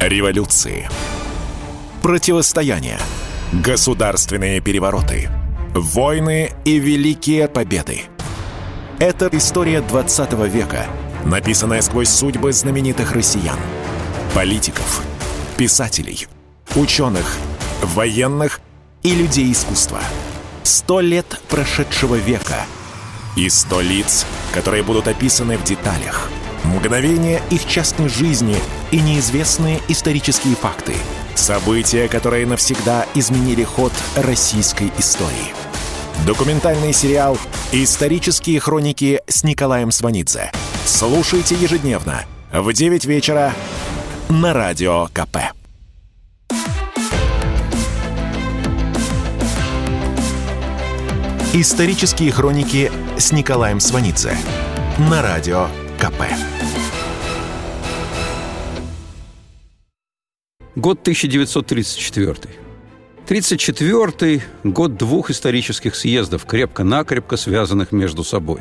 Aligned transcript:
Революции. 0.00 0.88
Противостояния. 2.00 2.98
Государственные 3.52 4.62
перевороты. 4.62 5.28
Войны 5.74 6.52
и 6.64 6.78
великие 6.78 7.48
победы. 7.48 8.04
Это 8.98 9.28
история 9.32 9.82
20 9.82 10.32
века, 10.48 10.86
написанная 11.26 11.82
сквозь 11.82 12.08
судьбы 12.08 12.50
знаменитых 12.54 13.12
россиян. 13.12 13.58
Политиков, 14.34 15.02
писателей, 15.58 16.28
ученых, 16.76 17.36
военных 17.82 18.62
и 19.02 19.14
людей 19.14 19.52
искусства. 19.52 20.00
Сто 20.62 21.00
лет 21.00 21.38
прошедшего 21.50 22.14
века 22.14 22.64
и 23.36 23.50
сто 23.50 23.82
лиц, 23.82 24.24
которые 24.54 24.82
будут 24.82 25.08
описаны 25.08 25.58
в 25.58 25.64
деталях. 25.64 26.30
Мгновения 26.64 27.42
их 27.50 27.66
частной 27.66 28.08
жизни 28.08 28.56
и 28.90 29.00
неизвестные 29.00 29.80
исторические 29.88 30.56
факты. 30.56 30.94
События, 31.34 32.08
которые 32.08 32.46
навсегда 32.46 33.06
изменили 33.14 33.64
ход 33.64 33.92
российской 34.16 34.92
истории. 34.98 35.54
Документальный 36.26 36.92
сериал 36.92 37.38
«Исторические 37.72 38.60
хроники» 38.60 39.20
с 39.26 39.42
Николаем 39.42 39.90
Сванидзе. 39.90 40.52
Слушайте 40.84 41.54
ежедневно 41.54 42.24
в 42.52 42.72
9 42.72 43.04
вечера 43.06 43.54
на 44.28 44.52
Радио 44.52 45.06
КП. 45.14 45.38
Исторические 51.52 52.30
хроники 52.30 52.92
с 53.18 53.32
Николаем 53.32 53.80
Сванидзе 53.80 54.36
на 54.98 55.20
Радио 55.20 55.68
КП. 55.98 56.22
Год 60.76 61.00
1934. 61.00 62.36
34 63.26 64.42
год 64.62 64.96
двух 64.96 65.30
исторических 65.30 65.96
съездов, 65.96 66.46
крепко-накрепко 66.46 67.36
связанных 67.36 67.90
между 67.90 68.22
собой. 68.22 68.60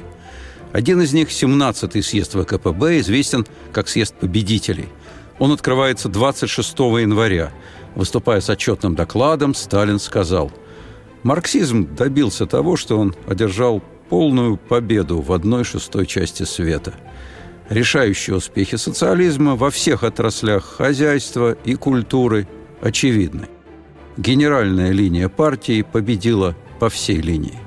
Один 0.71 1.01
из 1.01 1.13
них, 1.13 1.29
17-й 1.29 2.01
съезд 2.01 2.33
ВКПБ, 2.33 2.99
известен 2.99 3.45
как 3.71 3.87
съезд 3.87 4.15
победителей. 4.15 4.89
Он 5.37 5.51
открывается 5.51 6.09
26 6.09 6.79
января. 6.79 7.51
Выступая 7.93 8.41
с 8.41 8.49
отчетным 8.49 8.95
докладом, 8.95 9.53
Сталин 9.53 9.99
сказал, 9.99 10.51
«Марксизм 11.21 11.95
добился 11.95 12.47
того, 12.47 12.75
что 12.75 12.97
он 12.97 13.15
одержал 13.27 13.83
полную 14.09 14.57
победу 14.57 15.21
в 15.21 15.31
одной 15.31 15.63
шестой 15.63 16.07
части 16.07 16.41
света. 16.41 16.95
Решающие 17.69 18.35
успехи 18.35 18.77
социализма 18.77 19.55
во 19.55 19.69
всех 19.69 20.03
отраслях 20.03 20.65
хозяйства 20.65 21.51
и 21.51 21.75
культуры 21.75 22.47
очевидны. 22.81 23.47
Генеральная 24.17 24.91
линия 24.91 25.29
партии 25.29 25.83
победила 25.83 26.55
по 26.79 26.89
всей 26.89 27.21
линии. 27.21 27.59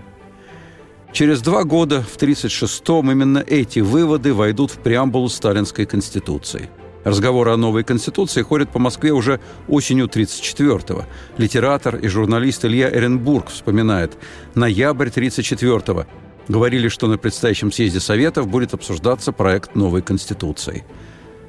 Через 1.12 1.40
два 1.40 1.64
года, 1.64 2.02
в 2.02 2.16
1936-м, 2.16 3.10
именно 3.10 3.44
эти 3.46 3.78
выводы 3.78 4.34
войдут 4.34 4.72
в 4.72 4.78
преамбулу 4.78 5.28
Сталинской 5.28 5.86
Конституции– 5.86 6.68
Разговоры 7.04 7.50
о 7.50 7.56
новой 7.56 7.82
Конституции 7.82 8.42
ходят 8.42 8.70
по 8.70 8.78
Москве 8.78 9.12
уже 9.12 9.40
осенью 9.68 10.06
1934-го. 10.06 11.04
Литератор 11.36 11.96
и 11.96 12.06
журналист 12.06 12.64
Илья 12.64 12.88
Эренбург 12.88 13.48
вспоминает 13.48 14.16
«Ноябрь 14.54 15.08
1934-го. 15.08 16.06
Говорили, 16.48 16.88
что 16.88 17.06
на 17.06 17.18
предстоящем 17.18 17.70
съезде 17.70 18.00
Советов 18.00 18.48
будет 18.48 18.74
обсуждаться 18.74 19.32
проект 19.32 19.74
новой 19.74 20.02
Конституции. 20.02 20.84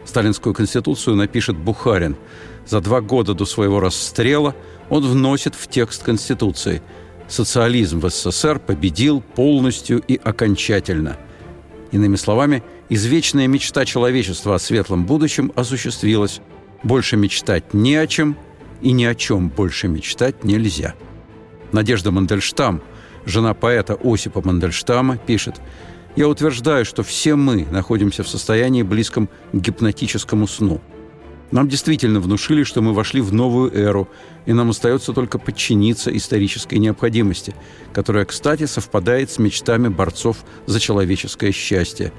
Сталинскую 0.06 0.54
Конституцию 0.54 1.16
напишет 1.16 1.58
Бухарин. 1.58 2.16
За 2.68 2.80
два 2.82 3.02
года 3.02 3.34
до 3.34 3.46
своего 3.46 3.80
расстрела 3.80 4.56
он 4.90 5.04
вносит 5.06 5.56
в 5.56 5.68
текст 5.68 6.04
Конституции 6.04 6.82
«Социализм 7.28 8.00
в 8.00 8.10
СССР 8.10 8.60
победил 8.60 9.22
полностью 9.22 10.00
и 10.00 10.20
окончательно». 10.22 11.18
Иными 11.92 12.16
словами, 12.16 12.64
извечная 12.90 13.48
мечта 13.48 13.86
человечества 13.86 14.56
о 14.56 14.60
светлом 14.60 15.06
будущем 15.06 15.52
осуществилась. 15.56 16.42
Больше 16.84 17.18
мечтать 17.18 17.74
не 17.74 17.96
о 17.96 18.08
чем, 18.08 18.38
и 18.82 18.92
ни 18.92 19.06
о 19.06 19.16
чем 19.16 19.50
больше 19.50 19.88
мечтать 19.88 20.44
нельзя. 20.44 20.96
Надежда 21.72 22.12
Мандельштам– 22.12 22.82
жена 23.26 23.54
поэта 23.54 23.98
Осипа 24.04 24.42
Мандельштама, 24.44 25.18
пишет 25.18 25.62
«Я 26.16 26.28
утверждаю, 26.28 26.86
что 26.86 27.04
все 27.04 27.36
мы 27.36 27.66
находимся 27.72 28.24
в 28.24 28.30
состоянии 28.30 28.84
близком 28.84 29.30
к 29.52 29.56
гипнотическому 29.56 30.48
сну. 30.48 30.82
Нам 31.52 31.68
действительно 31.70 32.20
внушили, 32.20 32.64
что 32.64 32.82
мы 32.82 32.94
вошли 32.94 33.22
в 33.22 33.32
новую 33.32 33.72
эру, 33.74 34.10
и 34.48 34.54
нам 34.54 34.72
остается 34.72 35.14
только 35.14 35.38
подчиниться 35.38 36.16
исторической 36.16 36.76
необходимости, 36.76 37.54
которая, 37.94 38.26
кстати, 38.26 38.66
совпадает 38.66 39.30
с 39.30 39.38
мечтами 39.38 39.88
борцов 39.88 40.38
за 40.66 40.80
человеческое 40.80 41.52
счастье. 41.52 42.12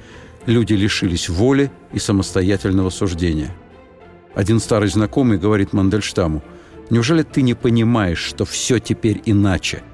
Люди 0.47 0.75
лишились 0.75 1.29
воли 1.29 1.73
и 1.93 1.99
самостоятельного 1.99 2.91
суждения. 2.91 3.51
Один 4.35 4.61
старый 4.61 4.89
знакомый 4.89 5.39
говорит 5.39 5.73
Мандельштаму, 5.73 6.43
«Неужели 6.91 7.23
ты 7.23 7.43
не 7.43 7.55
понимаешь, 7.55 8.19
что 8.19 8.45
все 8.45 8.79
теперь 8.79 9.21
иначе?»– 9.25 9.83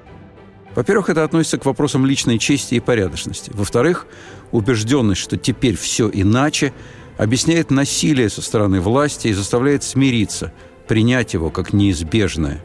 во-первых, 0.75 1.11
это 1.11 1.25
относится 1.25 1.59
к 1.59 1.67
вопросам 1.67 2.07
личной 2.07 2.39
чести 2.39 2.75
и 2.75 2.81
порядочности. 2.81 3.51
Во-вторых, 3.53 4.07
убежденность, 4.53 5.21
что 5.21 5.37
теперь 5.37 5.77
все 5.77 6.09
иначе, 6.13 6.73
объясняет 7.19 7.71
насилие 7.71 8.31
со 8.31 8.41
стороны 8.41 8.81
власти 8.81 9.29
и 9.29 9.33
заставляет 9.33 9.83
смириться, 9.83 10.53
принять 10.87 11.35
его 11.35 11.51
как 11.51 11.73
неизбежное. 11.73 12.63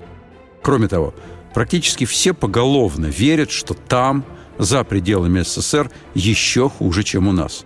Кроме 0.62 0.88
того, 0.88 1.14
практически 1.54 2.06
все 2.06 2.34
поголовно 2.34 3.08
верят, 3.08 3.50
что 3.52 3.74
там, 3.74 4.24
за 4.58 4.84
пределами 4.84 5.42
СССР, 5.42 5.90
еще 6.14 6.70
хуже, 6.70 7.04
чем 7.04 7.28
у 7.28 7.32
нас. 7.32 7.66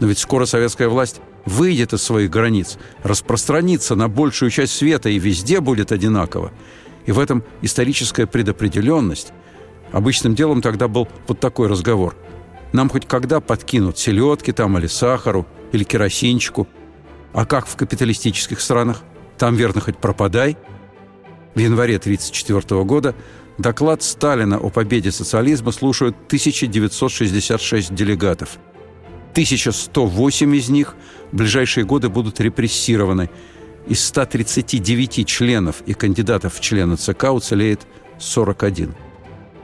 Но 0.00 0.06
ведь 0.06 0.18
скоро 0.18 0.44
советская 0.44 0.88
власть 0.88 1.20
выйдет 1.44 1.94
из 1.94 2.02
своих 2.02 2.30
границ, 2.30 2.78
распространится 3.02 3.96
на 3.96 4.08
большую 4.08 4.50
часть 4.50 4.74
света 4.74 5.08
и 5.08 5.18
везде 5.18 5.60
будет 5.60 5.92
одинаково. 5.92 6.52
И 7.06 7.12
в 7.12 7.18
этом 7.18 7.42
историческая 7.62 8.26
предопределенность– 8.26 9.32
Обычным 9.92 10.34
делом 10.34 10.60
тогда 10.60 10.88
был 10.88 11.08
вот 11.26 11.40
такой 11.40 11.68
разговор. 11.68 12.16
Нам 12.72 12.88
хоть 12.88 13.06
когда 13.06 13.40
подкинут 13.40 13.98
селедки 13.98 14.52
там 14.52 14.76
или 14.78 14.86
сахару, 14.86 15.46
или 15.72 15.84
керосинчику. 15.84 16.68
А 17.32 17.46
как 17.46 17.66
в 17.66 17.76
капиталистических 17.76 18.60
странах? 18.60 19.02
Там, 19.38 19.54
верно, 19.54 19.80
хоть 19.80 19.98
пропадай. 19.98 20.56
В 21.54 21.58
январе 21.58 21.96
1934 21.96 22.84
года 22.84 23.14
доклад 23.56 24.02
Сталина 24.02 24.58
о 24.58 24.70
победе 24.70 25.10
социализма 25.10 25.72
слушают 25.72 26.16
1966 26.26 27.94
делегатов. 27.94 28.58
1108 29.32 30.56
из 30.56 30.68
них 30.68 30.96
в 31.32 31.36
ближайшие 31.36 31.84
годы 31.84 32.08
будут 32.08 32.40
репрессированы. 32.40 33.30
Из 33.86 34.04
139 34.04 35.26
членов 35.26 35.82
и 35.86 35.94
кандидатов 35.94 36.54
в 36.54 36.60
члены 36.60 36.96
ЦК 36.96 37.30
уцелеет 37.32 37.86
41. 38.18 38.94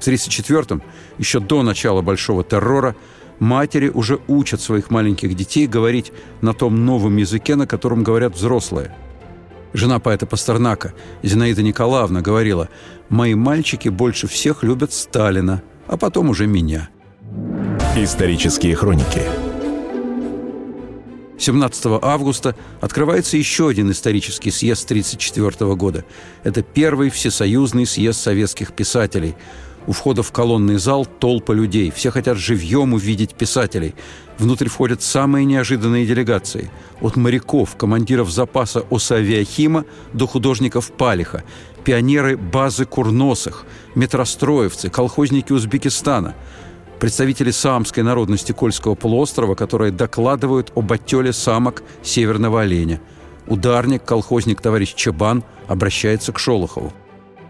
В 0.04 0.06
1934-м, 0.06 0.82
еще 1.16 1.40
до 1.40 1.62
начала 1.62 2.02
Большого 2.02 2.44
террора, 2.44 2.94
матери 3.38 3.88
уже 3.88 4.20
учат 4.28 4.60
своих 4.60 4.90
маленьких 4.90 5.34
детей 5.34 5.66
говорить 5.66 6.12
на 6.42 6.52
том 6.52 6.84
новом 6.84 7.16
языке, 7.16 7.56
на 7.56 7.66
котором 7.66 8.04
говорят 8.04 8.34
взрослые. 8.34 8.94
Жена 9.72 10.00
поэта 10.00 10.26
Пастернака, 10.26 10.92
Зинаида 11.22 11.62
Николаевна, 11.62 12.20
говорила, 12.20 12.68
«Мои 13.08 13.34
мальчики 13.34 13.88
больше 13.88 14.28
всех 14.28 14.62
любят 14.62 14.92
Сталина, 14.92 15.62
а 15.86 15.96
потом 15.96 16.28
уже 16.28 16.46
меня». 16.46 16.90
Исторические 17.96 18.76
хроники 18.76 19.22
17 21.38 21.86
августа 22.02 22.54
открывается 22.80 23.38
еще 23.38 23.68
один 23.68 23.90
исторический 23.90 24.50
съезд 24.50 24.84
1934 24.84 25.74
года. 25.74 26.04
Это 26.42 26.62
первый 26.62 27.08
всесоюзный 27.08 27.86
съезд 27.86 28.20
советских 28.20 28.74
писателей– 28.74 29.34
у 29.86 29.92
входа 29.92 30.22
в 30.22 30.32
колонный 30.32 30.78
зал 30.78 31.06
толпа 31.06 31.52
людей. 31.52 31.90
Все 31.90 32.10
хотят 32.10 32.38
живьем 32.38 32.94
увидеть 32.94 33.34
писателей. 33.34 33.94
Внутрь 34.38 34.68
входят 34.68 35.02
самые 35.02 35.44
неожиданные 35.44 36.06
делегации. 36.06 36.70
От 37.00 37.16
моряков, 37.16 37.76
командиров 37.76 38.30
запаса 38.30 38.84
Осавиахима 38.90 39.84
до 40.12 40.26
художников 40.26 40.92
Палиха. 40.92 41.44
Пионеры 41.84 42.36
базы 42.36 42.86
Курносых, 42.86 43.64
метростроевцы, 43.94 44.88
колхозники 44.88 45.52
Узбекистана. 45.52 46.34
Представители 46.98 47.50
самской 47.50 48.02
народности 48.02 48.52
Кольского 48.52 48.94
полуострова, 48.94 49.54
которые 49.54 49.92
докладывают 49.92 50.72
об 50.74 50.90
оттеле 50.92 51.32
самок 51.32 51.82
северного 52.02 52.62
оленя. 52.62 53.00
Ударник, 53.46 54.04
колхозник 54.04 54.62
товарищ 54.62 54.94
Чабан 54.94 55.44
обращается 55.68 56.32
к 56.32 56.38
Шолохову. 56.38 56.92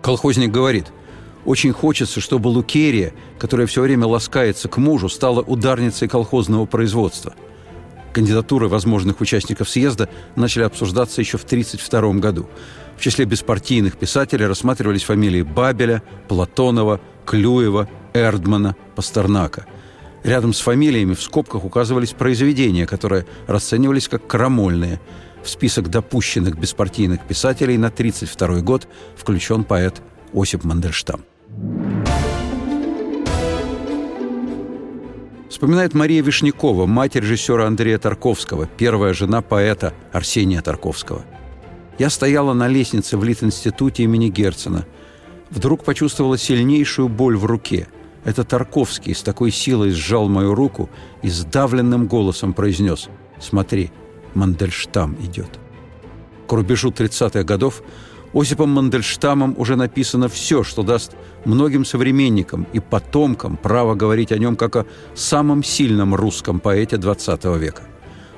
Колхозник 0.02 0.50
говорит– 0.50 0.86
очень 1.44 1.72
хочется, 1.72 2.20
чтобы 2.20 2.48
Лукерия, 2.48 3.12
которая 3.38 3.66
все 3.66 3.82
время 3.82 4.06
ласкается 4.06 4.68
к 4.68 4.76
мужу, 4.78 5.08
стала 5.08 5.40
ударницей 5.40 6.08
колхозного 6.08 6.66
производства. 6.66 7.34
Кандидатуры 8.12 8.68
возможных 8.68 9.20
участников 9.20 9.68
съезда 9.68 10.08
начали 10.36 10.62
обсуждаться 10.62 11.20
еще 11.20 11.36
в 11.36 11.44
1932 11.44 12.20
году. 12.20 12.48
В 12.96 13.00
числе 13.00 13.24
беспартийных 13.24 13.96
писателей 13.96 14.46
рассматривались 14.46 15.02
фамилии 15.02 15.42
Бабеля, 15.42 16.02
Платонова, 16.28 17.00
Клюева, 17.26 17.88
Эрдмана, 18.14 18.76
Пастернака. 18.94 19.66
Рядом 20.22 20.54
с 20.54 20.60
фамилиями 20.60 21.14
в 21.14 21.22
скобках 21.22 21.64
указывались 21.64 22.12
произведения, 22.12 22.86
которые 22.86 23.26
расценивались 23.46 24.08
как 24.08 24.26
крамольные. 24.26 25.00
В 25.42 25.50
список 25.50 25.90
допущенных 25.90 26.56
беспартийных 26.58 27.26
писателей 27.26 27.76
на 27.76 27.88
1932 27.88 28.60
год 28.60 28.88
включен 29.16 29.64
поэт 29.64 30.00
Осип 30.32 30.64
Мандельштам. 30.64 31.24
Вспоминает 35.64 35.94
Мария 35.94 36.22
Вишнякова, 36.22 36.84
мать 36.84 37.16
режиссера 37.16 37.66
Андрея 37.66 37.96
Тарковского, 37.96 38.66
первая 38.66 39.14
жена 39.14 39.40
поэта 39.40 39.94
Арсения 40.12 40.60
Тарковского. 40.60 41.24
«Я 41.98 42.10
стояла 42.10 42.52
на 42.52 42.68
лестнице 42.68 43.16
в 43.16 43.24
Лит-институте 43.24 44.02
имени 44.02 44.28
Герцена. 44.28 44.84
Вдруг 45.48 45.82
почувствовала 45.82 46.36
сильнейшую 46.36 47.08
боль 47.08 47.38
в 47.38 47.46
руке. 47.46 47.88
Это 48.24 48.44
Тарковский 48.44 49.14
с 49.14 49.22
такой 49.22 49.50
силой 49.50 49.92
сжал 49.92 50.28
мою 50.28 50.54
руку 50.54 50.90
и 51.22 51.30
сдавленным 51.30 52.08
голосом 52.08 52.52
произнес 52.52 53.08
«Смотри, 53.40 53.90
Мандельштам 54.34 55.16
идет». 55.22 55.48
К 56.46 56.52
рубежу 56.52 56.90
30-х 56.90 57.42
годов 57.42 57.82
Осипом 58.34 58.70
Мандельштамом 58.70 59.54
уже 59.56 59.76
написано 59.76 60.28
все, 60.28 60.64
что 60.64 60.82
даст 60.82 61.12
многим 61.44 61.84
современникам 61.84 62.66
и 62.72 62.80
потомкам 62.80 63.56
право 63.56 63.94
говорить 63.94 64.32
о 64.32 64.38
нем 64.38 64.56
как 64.56 64.74
о 64.74 64.86
самом 65.14 65.62
сильном 65.62 66.16
русском 66.16 66.58
поэте 66.58 66.96
XX 66.96 67.56
века. 67.58 67.82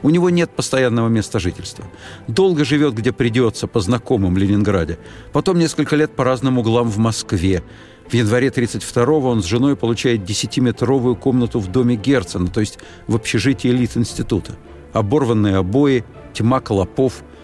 У 0.03 0.11
него 0.11 0.29
нет 0.29 0.51
постоянного 0.51 1.09
места 1.09 1.39
жительства. 1.39 1.87
Долго 2.29 2.65
живет, 2.65 2.95
где 2.95 3.11
придется, 3.11 3.67
по 3.67 3.81
знакомым 3.81 4.37
Ленинграде. 4.37 4.99
Потом 5.33 5.59
несколько 5.59 5.97
лет 5.97 6.15
по 6.15 6.25
разным 6.25 6.59
углам 6.59 6.91
в 6.91 6.99
Москве. 6.99 7.63
В 8.07 8.13
январе 8.13 8.49
32-го 8.49 9.31
он 9.31 9.43
с 9.43 9.47
женой 9.47 9.77
получает 9.77 10.25
десятиметровую 10.25 11.17
комнату 11.17 11.59
в 11.59 11.73
доме 11.73 11.97
Герцена, 11.97 12.49
то 12.49 12.61
есть 12.61 12.79
в 13.07 13.17
общежитии 13.17 13.71
элит 13.71 13.97
института. 13.97 14.53
Оборванные 14.93 15.57
обои, 15.57 16.05
тьма 16.35 16.61
клопов– 16.61 17.25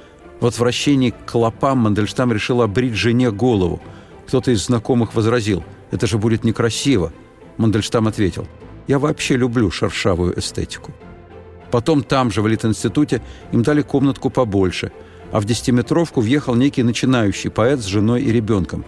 в 0.43 0.47
отвращении 0.47 1.11
к 1.11 1.31
клопам 1.31 1.79
Мандельштам 1.79 2.33
решил 2.33 2.63
обрить 2.63 2.95
жене 2.95 3.31
голову. 3.31 3.81
Кто-то 4.27 4.51
из 4.51 4.67
знакомых 4.67 5.15
возразил, 5.15 5.63
это 5.93 6.09
же 6.09 6.19
будет 6.19 6.43
некрасиво. 6.43 7.13
Мандельштам 7.59 8.09
ответил, 8.09 8.49
я 8.89 8.99
вообще 8.99 9.37
люблю 9.37 9.71
шершавую 9.71 10.37
эстетику. 10.37 10.91
Потом 11.71 12.03
там 12.03 12.33
же, 12.33 12.43
в 12.43 12.49
Литинституте, 12.49 13.23
им 13.53 13.63
дали 13.63 13.83
комнатку 13.83 14.31
побольше, 14.31 14.91
а 15.31 15.39
в 15.39 15.45
десятиметровку 15.45 16.21
въехал 16.21 16.57
некий 16.57 16.83
начинающий 16.83 17.49
поэт 17.49 17.79
с 17.79 17.85
женой 17.85 18.23
и 18.23 18.33
ребенком. 18.33 18.85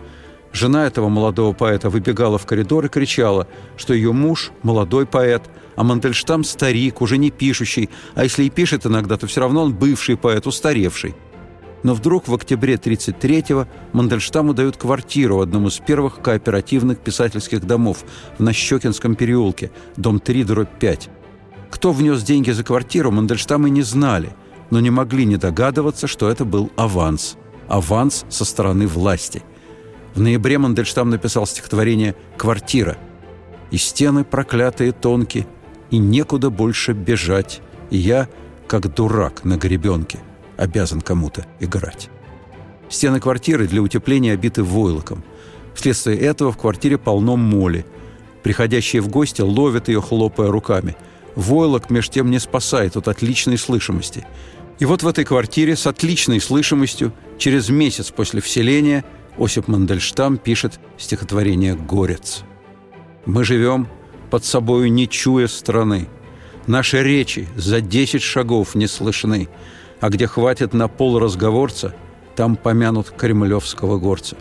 Жена 0.52 0.88
этого 0.88 1.08
молодого 1.08 1.52
поэта 1.52 1.88
выбегала 1.88 2.36
в 2.36 2.46
коридор 2.46 2.86
и 2.86 2.88
кричала, 2.88 3.46
что 3.76 3.94
ее 3.94 4.12
муж– 4.12 4.50
молодой 4.64 5.06
поэт, 5.06 5.44
а 5.76 5.84
Мандельштам– 5.84 6.42
старик, 6.44 7.00
уже 7.00 7.16
не 7.16 7.30
пишущий, 7.30 7.90
а 8.16 8.24
если 8.24 8.42
и 8.42 8.50
пишет 8.50 8.86
иногда, 8.86 9.16
то 9.16 9.28
все 9.28 9.40
равно 9.40 9.62
он 9.62 9.72
бывший 9.72 10.16
поэт, 10.16 10.48
устаревший. 10.48 11.14
Но 11.84 11.92
вдруг 11.92 12.28
в 12.28 12.34
октябре 12.34 12.74
1933-го 12.74 13.68
Мандельштаму 13.92 14.54
дают 14.54 14.78
квартиру 14.78 15.36
в 15.36 15.40
одном 15.42 15.68
из 15.68 15.78
первых 15.78 16.20
кооперативных 16.22 16.98
писательских 16.98 17.60
домов 17.60 18.04
в 18.38 18.42
Нащекинском 18.42 19.14
переулке, 19.14 19.70
дом 19.96 20.18
3, 20.18 20.44
дробь 20.44 20.78
5. 20.80 21.10
Кто 21.70 21.92
внес 21.92 22.22
деньги 22.22 22.50
за 22.52 22.64
квартиру, 22.64 23.10
Мандельштамы 23.10 23.68
не 23.68 23.82
знали, 23.82 24.34
но 24.70 24.80
не 24.80 24.88
могли 24.88 25.26
не 25.26 25.36
догадываться, 25.36 26.06
что 26.06 26.30
это 26.30 26.46
был 26.46 26.72
аванс. 26.76 27.36
Аванс 27.68 28.24
со 28.30 28.46
стороны 28.46 28.86
власти. 28.86 29.42
В 30.14 30.20
ноябре 30.20 30.56
Мандельштам 30.56 31.10
написал 31.10 31.46
стихотворение 31.46 32.16
«Квартира». 32.38 32.96
«И 33.70 33.76
стены 33.76 34.24
проклятые 34.24 34.92
тонкие, 34.92 35.46
и 35.90 35.98
некуда 35.98 36.48
больше 36.48 36.92
бежать, 36.92 37.60
и 37.90 37.98
я, 37.98 38.28
как 38.66 38.94
дурак 38.94 39.44
на 39.44 39.58
гребенке» 39.58 40.20
обязан 40.56 41.00
кому-то 41.00 41.46
играть. 41.60 42.10
Стены 42.88 43.20
квартиры 43.20 43.66
для 43.66 43.82
утепления 43.82 44.32
обиты 44.32 44.62
войлоком. 44.62 45.24
Вследствие 45.74 46.18
этого 46.18 46.52
в 46.52 46.58
квартире 46.58 46.98
полно 46.98 47.36
моли. 47.36 47.84
Приходящие 48.42 49.02
в 49.02 49.08
гости 49.08 49.40
ловят 49.40 49.88
ее, 49.88 50.00
хлопая 50.00 50.50
руками. 50.50 50.96
Войлок, 51.34 51.90
меж 51.90 52.08
тем, 52.10 52.30
не 52.30 52.38
спасает 52.38 52.96
от 52.96 53.08
отличной 53.08 53.58
слышимости. 53.58 54.26
И 54.78 54.84
вот 54.84 55.02
в 55.02 55.08
этой 55.08 55.24
квартире 55.24 55.76
с 55.76 55.86
отличной 55.86 56.40
слышимостью 56.40 57.12
через 57.38 57.68
месяц 57.68 58.10
после 58.10 58.40
вселения 58.40 59.04
Осип 59.38 59.66
Мандельштам 59.66 60.36
пишет 60.36 60.78
стихотворение 60.98 61.74
«Горец». 61.74 62.44
«Мы 63.26 63.44
живем 63.44 63.88
под 64.30 64.44
собою, 64.44 64.92
не 64.92 65.08
чуя 65.08 65.48
страны. 65.48 66.08
Наши 66.66 67.02
речи 67.02 67.48
за 67.56 67.80
десять 67.80 68.22
шагов 68.22 68.74
не 68.74 68.86
слышны 68.86 69.48
а 70.04 70.10
где 70.10 70.26
хватит 70.26 70.74
на 70.74 70.86
пол 70.86 71.18
разговорца, 71.18 71.94
там 72.36 72.56
помянут 72.56 73.08
кремлевского 73.08 73.96
горца. 73.96 74.36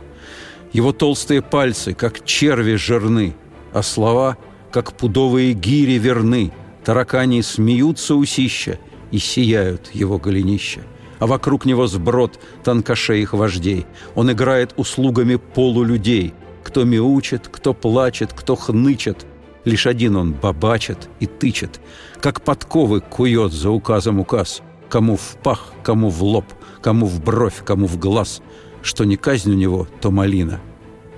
Его 0.73 0.91
толстые 0.91 1.41
пальцы, 1.41 1.93
как 1.93 2.25
черви 2.25 2.75
жирны, 2.75 3.33
а 3.71 3.81
слова, 3.81 4.35
как 4.73 4.91
пудовые 4.91 5.53
гири 5.53 5.93
верны, 5.93 6.51
таракани 6.83 7.39
смеются 7.39 8.15
усища 8.15 8.77
и 9.11 9.19
сияют 9.19 9.89
его 9.93 10.17
голенища. 10.17 10.81
А 11.19 11.27
вокруг 11.27 11.63
него 11.63 11.87
сброд 11.87 12.41
тонкошеих 12.65 13.31
вождей. 13.31 13.85
Он 14.15 14.33
играет 14.33 14.73
услугами 14.75 15.37
полулюдей. 15.37 16.33
Кто 16.65 16.83
мяучит, 16.83 17.47
кто 17.47 17.73
плачет, 17.73 18.33
кто 18.33 18.57
хнычет. 18.57 19.25
Лишь 19.63 19.87
один 19.87 20.17
он 20.17 20.33
бабачит 20.33 21.07
и 21.21 21.25
тычет, 21.25 21.79
как 22.19 22.41
подковы 22.41 22.99
кует 22.99 23.53
за 23.53 23.69
указом 23.69 24.19
указ– 24.19 24.61
кому 24.93 25.15
в 25.15 25.37
пах, 25.41 25.73
кому 25.81 26.09
в 26.09 26.21
лоб, 26.21 26.45
кому 26.79 27.07
в 27.07 27.19
бровь, 27.19 27.63
кому 27.65 27.87
в 27.87 27.97
глаз. 27.97 28.43
Что 28.83 29.05
не 29.05 29.17
казнь 29.17 29.49
у 29.49 29.55
него, 29.55 29.87
то 30.01 30.11
малина. 30.11 30.59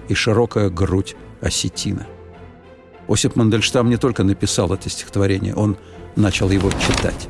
И 0.07 0.13
широкая 0.13 0.69
грудь 0.69 1.17
осетина. 1.41 2.07
Осип 3.09 3.35
Мандельштам 3.35 3.89
не 3.89 3.97
только 3.97 4.23
написал 4.23 4.73
это 4.73 4.89
стихотворение, 4.89 5.53
он 5.53 5.75
начал 6.15 6.51
его 6.51 6.71
читать. 6.71 7.27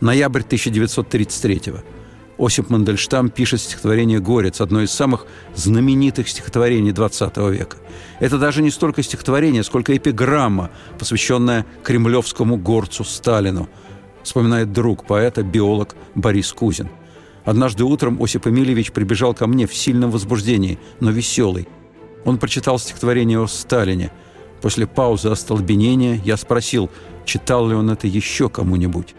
Ноябрь 0.00 0.42
1933 0.42 1.70
-го. 1.70 1.80
Осип 2.38 2.68
Мандельштам 2.68 3.30
пишет 3.30 3.60
стихотворение 3.60 4.18
«Горец», 4.18 4.60
одно 4.60 4.82
из 4.82 4.90
самых 4.90 5.26
знаменитых 5.54 6.28
стихотворений 6.28 6.90
XX 6.90 7.52
века. 7.52 7.76
Это 8.18 8.36
даже 8.36 8.62
не 8.62 8.70
столько 8.72 9.04
стихотворение, 9.04 9.62
сколько 9.62 9.96
эпиграмма, 9.96 10.70
посвященная 10.98 11.64
кремлевскому 11.84 12.56
горцу 12.56 13.04
Сталину– 13.04 13.68
вспоминает 14.26 14.72
друг 14.72 15.06
поэта, 15.06 15.42
биолог 15.42 15.94
Борис 16.14 16.52
Кузин. 16.52 16.88
Однажды 17.44 17.84
утром 17.84 18.20
Осип 18.20 18.48
Эмильевич 18.48 18.90
прибежал 18.90 19.34
ко 19.34 19.46
мне 19.46 19.66
в 19.66 19.74
сильном 19.74 20.10
возбуждении, 20.10 20.78
но 20.98 21.10
веселый. 21.10 21.68
Он 22.24 22.38
прочитал 22.38 22.78
стихотворение 22.78 23.40
о 23.40 23.46
Сталине. 23.46 24.10
После 24.60 24.86
паузы 24.88 25.28
остолбенения 25.28 26.20
я 26.24 26.36
спросил, 26.36 26.90
читал 27.24 27.68
ли 27.68 27.76
он 27.76 27.88
это 27.88 28.08
еще 28.08 28.48
кому-нибудь. 28.48 29.14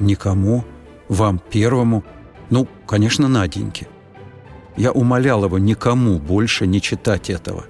«Никому? 0.00 0.64
Вам 1.08 1.38
первому? 1.50 2.02
Ну, 2.48 2.66
конечно, 2.86 3.28
Наденьке». 3.28 3.86
Я 4.78 4.92
умолял 4.92 5.44
его 5.44 5.58
никому 5.58 6.18
больше 6.18 6.66
не 6.66 6.80
читать 6.80 7.28
этого. 7.28 7.66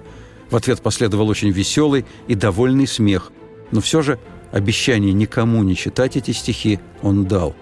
В 0.51 0.55
ответ 0.55 0.81
последовал 0.81 1.29
очень 1.29 1.51
веселый 1.51 2.05
и 2.29 2.37
довольный 2.37 2.87
смех, 2.87 3.33
но 3.73 3.81
все 3.81 4.03
же 4.03 4.19
Обещание 4.53 5.13
никому 5.13 5.63
не 5.63 5.75
читать 5.75 6.17
эти 6.17 6.31
стихи 6.31 6.79
он 7.03 7.27
дал. 7.27 7.55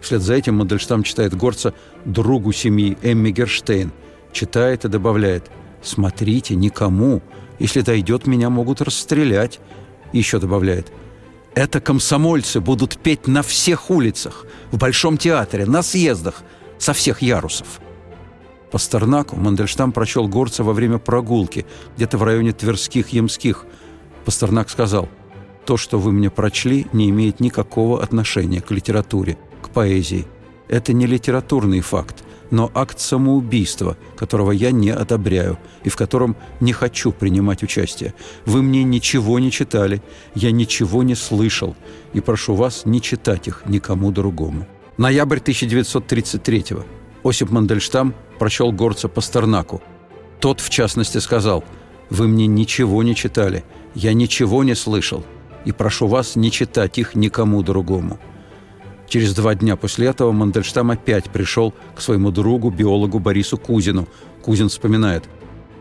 Вслед 0.00 0.20
за 0.20 0.34
этим 0.34 0.56
Мандельштам 0.56 1.04
читает 1.04 1.34
горца 1.34 1.74
другу 2.04 2.52
семьи 2.52 2.98
Эмми 3.02 3.30
Герштейн. 3.30 3.92
Читает 4.32 4.84
и 4.84 4.88
добавляет 4.88 5.50
«Смотрите, 5.82 6.54
никому. 6.54 7.22
Если 7.58 7.80
дойдет, 7.80 8.26
меня 8.26 8.50
могут 8.50 8.80
расстрелять». 8.82 9.60
Еще 10.12 10.38
добавляет 10.38 10.92
«Это 11.54 11.80
комсомольцы 11.80 12.60
будут 12.60 12.98
петь 12.98 13.26
на 13.26 13.42
всех 13.42 13.90
улицах, 13.90 14.46
в 14.70 14.78
Большом 14.78 15.18
театре, 15.18 15.66
на 15.66 15.82
съездах, 15.82 16.42
со 16.78 16.92
всех 16.92 17.22
ярусов». 17.22 17.80
Пастернаку 18.70 19.36
Мандельштам 19.36 19.92
прочел 19.92 20.28
горца 20.28 20.64
во 20.64 20.72
время 20.72 20.98
прогулки, 20.98 21.66
где-то 21.96 22.18
в 22.18 22.22
районе 22.22 22.52
Тверских, 22.52 23.10
Ямских. 23.10 23.66
Пастернак 24.24 24.70
сказал– 24.70 25.08
то, 25.64 25.76
что 25.76 25.98
вы 25.98 26.12
мне 26.12 26.30
прочли, 26.30 26.86
не 26.92 27.10
имеет 27.10 27.40
никакого 27.40 28.02
отношения 28.02 28.60
к 28.60 28.70
литературе, 28.70 29.38
к 29.60 29.70
поэзии. 29.70 30.26
Это 30.68 30.92
не 30.92 31.06
литературный 31.06 31.80
факт. 31.80 32.24
но 32.50 32.70
акт 32.74 33.00
самоубийства, 33.00 33.96
которого 34.14 34.52
я 34.52 34.72
не 34.72 34.90
одобряю 34.90 35.58
и 35.84 35.88
в 35.88 35.96
котором 35.96 36.36
не 36.60 36.74
хочу 36.74 37.10
принимать 37.10 37.62
участие. 37.62 38.12
Вы 38.44 38.62
мне 38.62 38.84
ничего 38.84 39.38
не 39.38 39.50
читали, 39.50 40.02
я 40.34 40.50
ничего 40.50 41.02
не 41.02 41.14
слышал, 41.14 41.74
и 42.12 42.20
прошу 42.20 42.54
вас 42.54 42.84
не 42.84 43.00
читать 43.00 43.48
их 43.48 43.62
никому 43.66 44.12
другому. 44.12 44.66
Ноябрь 44.98 45.40
1933 45.40 46.74
-го. 46.74 46.84
Осип 47.24 47.50
Мандельштам 47.50 48.14
прочел 48.38 48.70
горца 48.70 49.08
Пастернаку. 49.08 49.80
Тот, 50.38 50.60
в 50.60 50.68
частности, 50.68 51.18
сказал 51.18 51.64
«Вы 52.10 52.28
мне 52.28 52.46
ничего 52.46 53.02
не 53.02 53.14
читали, 53.14 53.64
я 53.94 54.12
ничего 54.12 54.62
не 54.64 54.74
слышал, 54.74 55.24
и 55.64 55.72
прошу 55.72 56.06
вас 56.06 56.36
не 56.36 56.50
читать 56.50 56.98
их 56.98 57.14
никому 57.14 57.62
другому». 57.62 58.18
Через 59.08 59.34
два 59.34 59.54
дня 59.54 59.76
после 59.76 60.06
этого 60.06 60.32
Мандельштам 60.32 60.90
опять 60.90 61.30
пришел 61.30 61.74
к 61.94 62.00
своему 62.00 62.30
другу, 62.30 62.70
биологу 62.70 63.18
Борису 63.18 63.58
Кузину. 63.58 64.08
Кузин 64.42 64.70
вспоминает. 64.70 65.24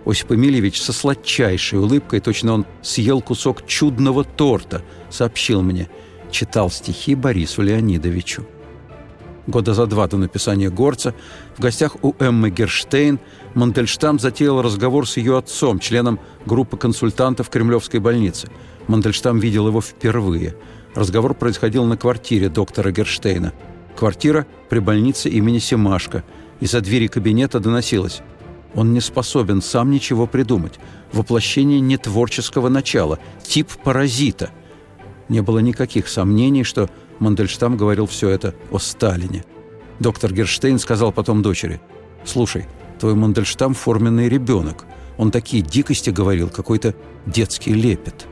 Осип 0.06 0.34
Эмильевич 0.34 0.82
со 0.82 0.92
сладчайшей 0.92 1.80
улыбкой, 1.80 2.20
точно 2.20 2.54
он 2.54 2.66
съел 2.82 3.22
кусок 3.22 3.66
чудного 3.66 4.26
торта, 4.26 4.82
сообщил 5.10 5.62
мне. 5.62 5.88
Читал 6.30 6.70
стихи 6.70 7.16
Борису 7.16 7.62
Леонидовичу. 7.62 8.46
Года 9.48 9.74
за 9.74 9.88
два 9.88 10.08
до 10.08 10.18
написания 10.18 10.70
«Горца» 10.70 11.14
в 11.58 11.62
гостях 11.62 11.96
у 12.04 12.14
Эммы 12.20 12.50
Герштейн 12.52 13.20
Мандельштам 13.56 14.20
затеял 14.20 14.62
разговор 14.62 15.08
с 15.08 15.18
ее 15.18 15.38
отцом, 15.38 15.80
членом 15.80 16.20
группы 16.46 16.78
консультантов 16.78 17.50
Кремлевской 17.50 18.00
больницы. 18.00 18.50
Мандельштам 18.88 19.40
видел 19.40 19.68
его 19.68 19.82
впервые– 19.82 20.56
Разговор 20.94 21.34
происходил 21.34 21.86
на 21.86 21.96
квартире 21.96 22.50
доктора 22.50 22.92
Герштейна. 22.92 23.54
Квартира 23.96 24.46
при 24.70 24.80
больнице 24.80 25.30
имени 25.30 25.60
Семашко. 25.60 26.24
Из-за 26.60 26.82
двери 26.82 27.08
кабинета 27.08 27.60
доносилось. 27.62 28.22
Он 28.76 28.94
не 28.94 29.00
способен 29.00 29.62
сам 29.62 29.90
ничего 29.90 30.28
придумать. 30.28 30.80
Воплощение 31.14 31.80
нетворческого 31.80 32.68
начала. 32.68 33.20
Тип 33.42 33.70
паразита. 33.84 34.52
Не 35.30 35.42
было 35.42 35.60
никаких 35.60 36.10
сомнений, 36.10 36.66
что 36.66 36.90
Мандельштам 37.22 37.78
говорил 37.78 38.08
все 38.08 38.30
это 38.30 38.56
о 38.72 38.80
Сталине. 38.80 39.46
Доктор 40.00 40.34
Герштейн 40.34 40.80
сказал 40.80 41.12
потом 41.12 41.42
дочери, 41.42 41.80
«Слушай, 42.26 42.66
твой 43.00 43.14
Мандельштам– 43.16 43.74
форменный 43.76 44.28
ребенок. 44.28 44.86
Он 45.18 45.32
такие 45.32 45.62
дикости 45.62 46.10
говорил, 46.10 46.50
какой-то 46.50 46.96
детский 47.26 47.74
лепет». 47.74 48.28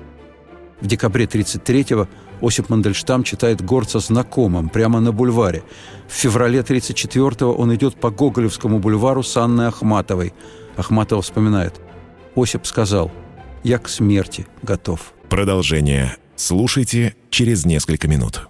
В 0.81 0.87
декабре 0.87 1.25
1933-го 1.25 2.07
Осип 2.41 2.69
Мандельштам 2.69 3.23
читает 3.23 3.61
Горца 3.61 3.99
знакомым, 3.99 4.69
прямо 4.69 4.99
на 4.99 5.11
бульваре. 5.11 5.63
В 6.07 6.13
феврале 6.13 6.61
1934-го 6.61 7.51
он 7.53 7.75
идет 7.75 7.95
по 7.95 8.09
Гоголевскому 8.09 8.79
бульвару 8.79 9.23
с 9.23 9.35
Анной 9.37 9.67
Ахматовой. 9.67 10.33
Ахматова 10.77 11.21
вспоминает. 11.21 11.79
Осип 12.35 12.65
сказал, 12.65 13.11
«Я 13.63 13.77
к 13.77 13.89
смерти 13.89 14.47
готов». 14.63 15.13
Продолжение 15.27 16.15
слушайте 16.35 17.13
через 17.29 17.65
несколько 17.65 18.07
минут. 18.07 18.48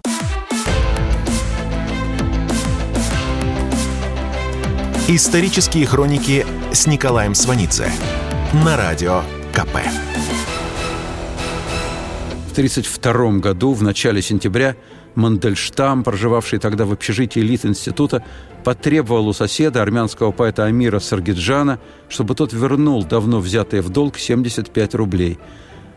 Исторические 5.12 5.86
хроники 5.86 6.46
с 6.72 6.86
Николаем 6.86 7.34
Сванидзе 7.34 7.90
на 8.64 8.76
радио 8.76 9.22
КП. 9.52 9.74
В 12.46 12.52
1932 12.52 13.40
году, 13.40 13.72
в 13.72 13.82
начале 13.82 14.22
сентября, 14.22 14.76
Мандельштам, 15.16 16.04
проживавший 16.04 16.60
тогда 16.60 16.86
в 16.86 16.92
общежитии 16.92 17.40
Лит-института, 17.40 18.24
потребовал 18.62 19.26
у 19.26 19.32
соседа, 19.32 19.82
армянского 19.82 20.30
поэта 20.30 20.66
Амира 20.66 21.00
Саргиджана, 21.00 21.80
чтобы 22.08 22.36
тот 22.36 22.52
вернул 22.52 23.02
давно 23.02 23.40
взятые 23.40 23.82
в 23.82 23.88
долг 23.88 24.16
75 24.16 24.94
рублей. 24.94 25.40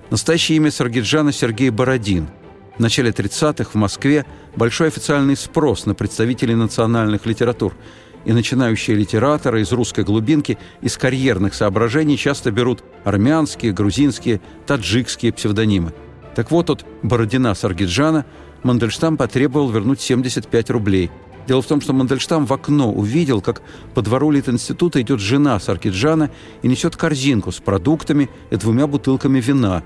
Настоящее 0.09 0.55
имя 0.55 0.71
Саргиджана 0.71 1.31
Сергей 1.31 1.69
Бородин. 1.69 2.29
В 2.77 2.79
начале 2.79 3.11
30-х 3.11 3.69
в 3.73 3.75
Москве 3.75 4.25
большой 4.55 4.87
официальный 4.87 5.37
спрос 5.37 5.85
на 5.85 5.93
представителей 5.93 6.55
национальных 6.55 7.27
литератур– 7.27 7.75
и 8.25 8.33
начинающие 8.33 8.95
литераторы 8.95 9.61
из 9.61 9.71
русской 9.71 10.03
глубинки 10.03 10.57
из 10.81 10.97
карьерных 10.97 11.53
соображений 11.53 12.17
часто 12.17 12.51
берут 12.51 12.83
армянские, 13.03 13.73
грузинские, 13.73 14.41
таджикские 14.65 15.33
псевдонимы– 15.33 15.93
так 16.35 16.49
вот, 16.51 16.69
от 16.69 16.85
Бородина 17.03 17.53
Саргиджана 17.53 18.25
Мандельштам 18.63 19.17
потребовал 19.17 19.69
вернуть 19.69 20.01
75 20.01 20.69
рублей. 20.71 21.11
Дело 21.47 21.61
в 21.61 21.65
том, 21.65 21.81
что 21.81 21.93
Мандельштам 21.93 22.45
в 22.45 22.53
окно 22.53 22.91
увидел, 22.91 23.41
как 23.41 23.61
по 23.93 24.01
двору 24.01 24.31
Литинститута 24.31 25.01
идет 25.01 25.19
жена 25.19 25.59
Саркиджана 25.59 26.31
и 26.61 26.67
несет 26.67 26.95
корзинку 26.95 27.51
с 27.51 27.59
продуктами 27.59 28.29
и 28.49 28.55
двумя 28.55 28.87
бутылками 28.87 29.41
вина. 29.41 29.83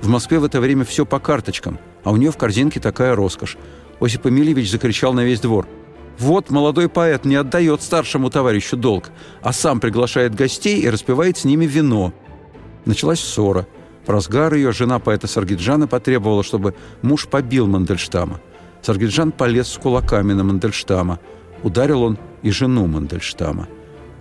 В 0.00 0.08
Москве 0.08 0.38
в 0.38 0.44
это 0.44 0.60
время 0.60 0.84
все 0.84 1.04
по 1.04 1.20
карточкам, 1.20 1.78
а 2.02 2.10
у 2.10 2.16
нее 2.16 2.30
в 2.32 2.38
корзинке 2.38 2.80
такая 2.80 3.14
роскошь. 3.14 3.58
Осип 4.00 4.26
Эмильевич 4.26 4.70
закричал 4.70 5.12
на 5.12 5.24
весь 5.24 5.40
двор. 5.40 5.68
«Вот 6.18 6.50
молодой 6.50 6.88
поэт 6.88 7.24
не 7.24 7.34
отдает 7.34 7.82
старшему 7.82 8.30
товарищу 8.30 8.76
долг, 8.76 9.10
а 9.42 9.52
сам 9.52 9.80
приглашает 9.80 10.34
гостей 10.34 10.80
и 10.80 10.88
распивает 10.88 11.38
с 11.38 11.44
ними 11.44 11.66
вино». 11.66 12.12
Началась 12.84 13.20
ссора– 13.20 13.66
в 14.06 14.10
разгар 14.10 14.52
ее 14.54 14.72
жена 14.72 14.98
поэта 14.98 15.26
Саргиджана 15.26 15.86
потребовала, 15.86 16.44
чтобы 16.44 16.74
муж 17.02 17.26
побил 17.26 17.66
Мандельштама. 17.66 18.40
Саргиджан 18.82 19.32
полез 19.32 19.68
с 19.68 19.78
кулаками 19.78 20.34
на 20.34 20.44
Мандельштама. 20.44 21.20
Ударил 21.62 22.02
он 22.02 22.18
и 22.42 22.50
жену 22.50 22.86
Мандельштама. 22.86 23.68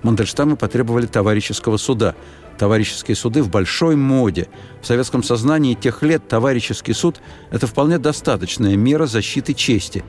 Мандельштамы 0.02 0.56
потребовали 0.56 1.06
товарищеского 1.06 1.76
суда. 1.78 2.16
Товарищеские 2.58 3.16
суды 3.16 3.44
в 3.44 3.50
большой 3.50 3.98
моде. 3.98 4.48
В 4.82 4.88
советском 4.88 5.22
сознании 5.22 5.74
тех 5.74 6.02
лет 6.02 6.28
товарищеский 6.30 6.94
суд– 6.94 7.20
это 7.52 7.68
вполне 7.68 7.98
достаточная 7.98 8.78
мера 8.78 9.06
защиты 9.06 9.54
чести. 9.54 10.06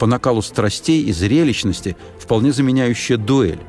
По 0.00 0.06
накалу 0.06 0.42
страстей 0.42 1.04
и 1.04 1.12
зрелищности 1.12 1.96
вполне 2.18 2.50
заменяющая 2.52 3.16
дуэль. 3.16 3.60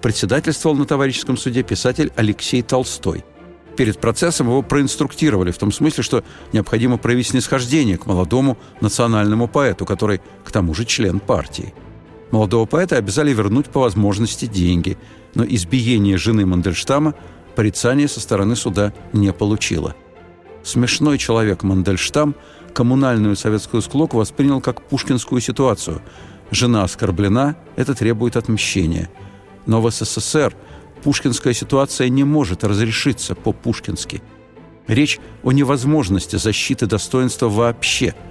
Председательствовал 0.00 0.76
на 0.76 0.86
товарищеском 0.86 1.36
суде 1.36 1.62
писатель 1.62 2.10
Алексей 2.16 2.62
Толстой– 2.62 3.22
перед 3.76 3.98
процессом 3.98 4.48
его 4.48 4.62
проинструктировали 4.62 5.52
в 5.52 5.58
том 5.58 5.70
смысле, 5.70 6.02
что 6.02 6.24
необходимо 6.52 6.96
проявить 6.96 7.28
снисхождение 7.28 7.98
к 7.98 8.06
молодому 8.06 8.58
национальному 8.80 9.46
поэту, 9.46 9.84
который, 9.84 10.20
к 10.44 10.50
тому 10.50 10.74
же, 10.74 10.84
член 10.84 11.20
партии. 11.20 11.74
Молодого 12.32 12.66
поэта 12.66 12.96
обязали 12.96 13.32
вернуть 13.32 13.66
по 13.66 13.80
возможности 13.80 14.46
деньги, 14.46 14.98
но 15.34 15.44
избиение 15.44 16.16
жены 16.16 16.44
Мандельштама 16.46 17.14
порицания 17.54 18.08
со 18.08 18.20
стороны 18.20 18.56
суда 18.56 18.92
не 19.12 19.32
получило. 19.32 19.94
Смешной 20.66 21.16
человек 21.16 21.62
Мандельштам 21.62 22.34
коммунальную 22.74 23.36
советскую 23.36 23.82
склоку 23.82 24.16
воспринял 24.16 24.60
как 24.60 24.82
пушкинскую 24.82 25.40
ситуацию. 25.40 26.02
Жена 26.50 26.82
оскорблена, 26.82 27.54
это 27.76 27.94
требует 27.94 28.34
отмщения. 28.36 29.08
Но 29.66 29.80
в 29.80 29.88
СССР– 29.88 30.56
пушкинская 31.04 31.52
ситуация 31.52 32.08
не 32.08 32.24
может 32.24 32.64
разрешиться 32.64 33.36
по-пушкински. 33.36 34.24
Речь 34.88 35.20
о 35.44 35.52
невозможности 35.52 36.34
защиты 36.34 36.86
достоинства 36.86 37.48
вообще– 37.48 38.16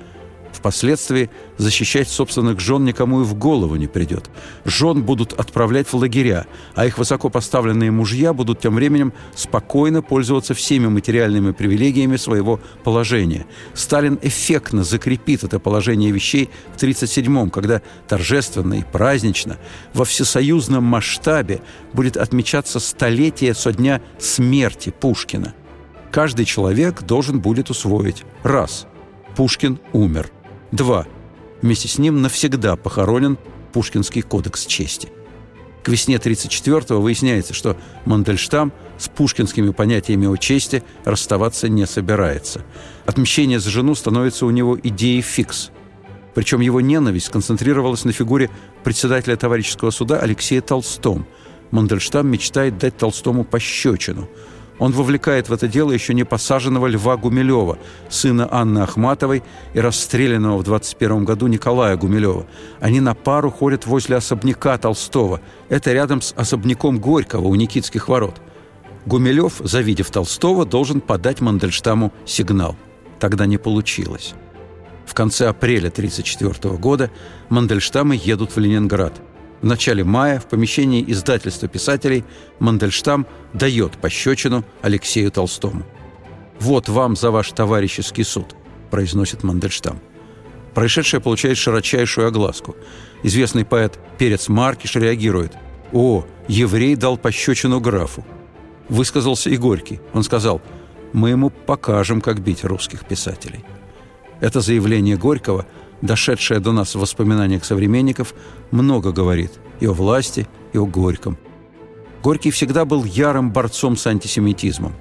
Впоследствии 0.66 1.30
защищать 1.60 2.10
собственных 2.10 2.60
жен 2.60 2.86
никому 2.86 3.22
и 3.22 3.24
в 3.24 3.36
голову 3.36 3.76
не 3.76 3.86
придет. 3.86 4.32
Жен 4.66 5.04
будут 5.04 5.32
отправлять 5.34 5.88
в 5.88 5.94
лагеря, 5.94 6.48
а 6.74 6.88
их 6.88 6.98
высокопоставленные 6.98 7.92
мужья 7.92 8.34
будут 8.34 8.62
тем 8.62 8.74
временем 8.74 9.14
спокойно 9.36 10.02
пользоваться 10.02 10.56
всеми 10.56 10.88
материальными 10.88 11.52
привилегиями 11.52 12.16
своего 12.16 12.60
положения. 12.84 13.46
Сталин 13.76 14.18
эффектно 14.24 14.84
закрепит 14.84 15.44
это 15.44 15.60
положение 15.60 16.10
вещей 16.10 16.50
в 16.76 16.82
1937-м, 16.82 17.52
когда 17.52 17.84
торжественно 18.08 18.74
и 18.74 18.84
празднично 18.84 19.58
во 19.94 20.04
всесоюзном 20.04 20.84
масштабе 20.84 21.62
будет 21.94 22.18
отмечаться 22.18 22.80
столетие 22.80 23.54
со 23.54 23.72
дня 23.72 24.02
смерти 24.18 24.92
Пушкина. 25.00 25.54
Каждый 26.12 26.46
человек 26.46 27.04
должен 27.04 27.40
будет 27.40 27.70
усвоить. 27.70 28.24
Раз. 28.42 28.88
Пушкин 29.36 29.80
умер. 29.94 30.32
2. 30.76 31.08
Вместе 31.62 31.88
с 31.88 31.98
ним 31.98 32.22
навсегда 32.22 32.76
похоронен 32.76 33.38
Пушкинский 33.72 34.22
кодекс 34.22 34.66
чести. 34.66 35.10
К 35.84 35.90
весне 35.90 36.16
1934-го 36.16 37.00
выясняется, 37.00 37.54
что 37.54 37.78
Мандельштам 38.06 38.74
с 38.98 39.08
пушкинскими 39.08 39.70
понятиями 39.72 40.28
о 40.28 40.36
чести 40.36 40.84
расставаться 41.04 41.70
не 41.70 41.86
собирается. 41.86 42.64
Отмщение 43.06 43.60
за 43.60 43.70
жену 43.70 43.96
становится 43.96 44.46
у 44.46 44.50
него 44.50 44.78
идеей 44.82 45.22
фикс. 45.22 45.72
Причем 46.34 46.60
его 46.60 46.82
ненависть 46.82 47.30
концентрировалась 47.30 48.04
на 48.04 48.12
фигуре 48.12 48.50
председателя 48.84 49.38
товарищеского 49.38 49.92
суда 49.92 50.20
Алексея 50.20 50.62
Толстом. 50.62 51.26
Мандельштам 51.72 52.28
мечтает 52.28 52.78
дать 52.78 52.98
Толстому 52.98 53.44
пощечину. 53.44 54.28
Он 54.78 54.92
вовлекает 54.92 55.48
в 55.48 55.54
это 55.54 55.68
дело 55.68 55.92
еще 55.92 56.14
не 56.14 56.26
посаженного 56.26 56.88
Льва 56.88 57.16
Гумилева, 57.16 57.78
сына 58.10 58.48
Анны 58.52 58.80
Ахматовой 58.80 59.42
и 59.74 59.80
расстрелянного 59.80 60.58
в 60.58 60.64
21 60.64 61.24
году 61.24 61.48
Николая 61.48 61.96
Гумилева. 61.96 62.46
Они 62.82 63.00
на 63.00 63.16
пару 63.16 63.52
ходят 63.52 63.86
возле 63.86 64.18
особняка 64.18 64.78
Толстого. 64.78 65.40
Это 65.70 65.94
рядом 65.94 66.22
с 66.22 66.34
особняком 66.34 67.00
Горького 67.00 67.48
у 67.48 67.56
Никитских 67.56 68.10
ворот. 68.10 68.42
Гумилев, 69.06 69.54
завидев 69.60 70.12
Толстого, 70.12 70.66
должен 70.66 71.00
подать 71.00 71.40
Мандельштаму 71.40 72.12
сигнал. 72.26 72.76
Тогда 73.20 73.46
не 73.46 73.58
получилось. 73.58 74.34
В 75.06 75.14
конце 75.14 75.48
апреля 75.48 75.88
1934 75.88 76.76
года 76.78 77.12
Мандельштамы 77.50 78.20
едут 78.22 78.56
в 78.56 78.60
Ленинград– 78.60 79.14
в 79.66 79.68
начале 79.68 80.04
мая 80.04 80.40
в 80.40 80.46
помещении 80.46 81.04
издательства 81.08 81.68
писателей 81.68 82.24
Мандельштам 82.60 83.26
дает 83.52 83.94
пощечину 83.94 84.64
Алексею 84.84 85.32
Толстому. 85.32 85.84
«Вот 86.60 86.88
вам 86.88 87.16
за 87.16 87.32
ваш 87.32 87.52
товарищеский 87.52 88.24
суд»,– 88.24 88.56
произносит 88.92 89.42
Мандельштам. 89.42 90.00
Происшедшее 90.76 91.20
получает 91.20 91.58
широчайшую 91.58 92.28
огласку. 92.28 92.76
Известный 93.24 93.66
поэт 93.66 93.98
Перец 94.20 94.50
Маркиш 94.50 94.98
реагирует. 94.98 95.54
«О, 95.92 96.28
еврей 96.48 96.96
дал 96.96 97.18
пощечину 97.18 97.80
графу». 97.80 98.24
Высказался 98.88 99.50
и 99.50 99.58
Горький. 99.58 100.00
Он 100.14 100.22
сказал, 100.22 100.62
«Мы 101.12 101.32
ему 101.32 101.50
покажем, 101.50 102.22
как 102.22 102.40
бить 102.40 102.64
русских 102.64 103.04
писателей». 103.08 103.66
Это 104.42 104.62
заявление 104.62 105.18
Горького– 105.18 105.66
дошедшее 106.06 106.60
до 106.60 106.72
нас 106.72 106.96
в 106.96 107.00
воспоминаниях 107.00 107.66
современников, 107.66 108.34
много 108.72 109.12
говорит 109.12 109.52
и 109.80 109.86
о 109.86 109.94
власти, 109.94 110.48
и 110.74 110.78
о 110.78 110.86
Горьком. 110.86 111.38
Горький 112.24 112.52
всегда 112.52 112.86
был 112.86 113.04
ярым 113.04 113.52
борцом 113.52 113.98
с 113.98 114.08
антисемитизмом. 114.08 114.94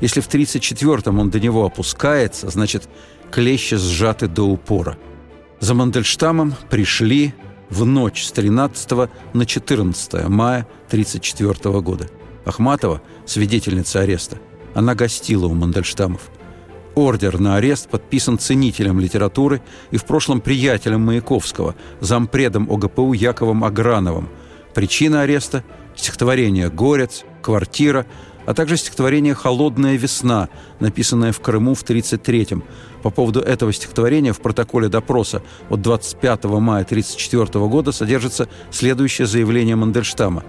Если 0.00 0.20
в 0.20 0.28
1934-м 0.28 1.18
он 1.18 1.30
до 1.30 1.40
него 1.40 1.64
опускается, 1.64 2.48
значит, 2.48 2.88
клещи 3.30 3.76
сжаты 3.76 4.28
до 4.28 4.44
упора. 4.44 4.96
За 5.60 5.74
Мандельштамом 5.74 6.54
пришли 6.70 7.34
в 7.68 7.84
ночь 7.84 8.24
с 8.24 8.32
13 8.32 9.10
на 9.34 9.46
14 9.46 10.28
мая 10.28 10.66
1934 10.86 11.80
года. 11.80 12.08
Ахматова, 12.46 13.02
свидетельница 13.26 14.00
ареста, 14.00 14.38
она 14.74 14.94
гостила 14.94 15.46
у 15.46 15.54
Мандельштамов– 15.54 16.30
Ордер 17.00 17.40
на 17.40 17.56
арест 17.56 17.88
подписан 17.88 18.38
ценителем 18.38 19.00
литературы 19.00 19.62
и 19.90 19.96
в 19.96 20.04
прошлом 20.04 20.42
приятелем 20.42 21.00
Маяковского, 21.00 21.74
зампредом 22.00 22.70
ОГПУ 22.70 23.14
Яковом 23.14 23.64
Аграновым. 23.64 24.28
Причина 24.74 25.22
ареста– 25.22 25.64
стихотворение 25.96 26.68
«Горец», 26.68 27.24
«Квартира», 27.40 28.04
а 28.44 28.52
также 28.52 28.76
стихотворение 28.76 29.32
«Холодная 29.32 29.96
весна», 29.96 30.50
написанное 30.78 31.32
в 31.32 31.40
Крыму 31.40 31.74
в 31.74 31.82
1933-м. 31.84 32.64
По 33.02 33.08
поводу 33.08 33.40
этого 33.40 33.72
стихотворения 33.72 34.34
в 34.34 34.40
протоколе 34.42 34.90
допроса 34.90 35.42
от 35.70 35.80
25 35.80 36.44
мая 36.44 36.84
1934 36.84 37.66
года 37.66 37.92
содержится 37.92 38.46
следующее 38.70 39.26
заявление 39.26 39.74
Мандельштама. 39.74 40.44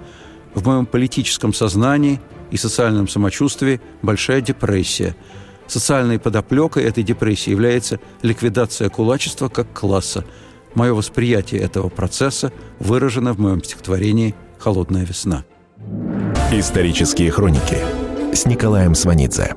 «В 0.54 0.68
моем 0.68 0.86
политическом 0.86 1.54
сознании 1.54 2.20
и 2.52 2.58
социальном 2.58 3.08
самочувствии 3.08 3.80
большая 4.02 4.42
депрессия– 4.42 5.16
Социальной 5.72 6.20
подоплекой 6.20 6.84
этой 6.84 7.02
депрессии 7.02 7.50
является 7.50 8.02
ликвидация 8.24 8.90
кулачества 8.90 9.48
как 9.48 9.72
класса. 9.72 10.26
Мое 10.74 10.94
восприятие 10.94 11.62
этого 11.62 11.88
процесса 11.88 12.52
выражено 12.80 13.32
в 13.32 13.40
моем 13.40 13.64
стихотворении 13.64 14.36
«Холодная 14.60 15.06
весна». 15.06 15.46
Исторические 16.52 17.32
хроники 17.32 17.78
с 18.34 18.46
Николаем 18.46 18.96
Сванидзе. 18.96 19.56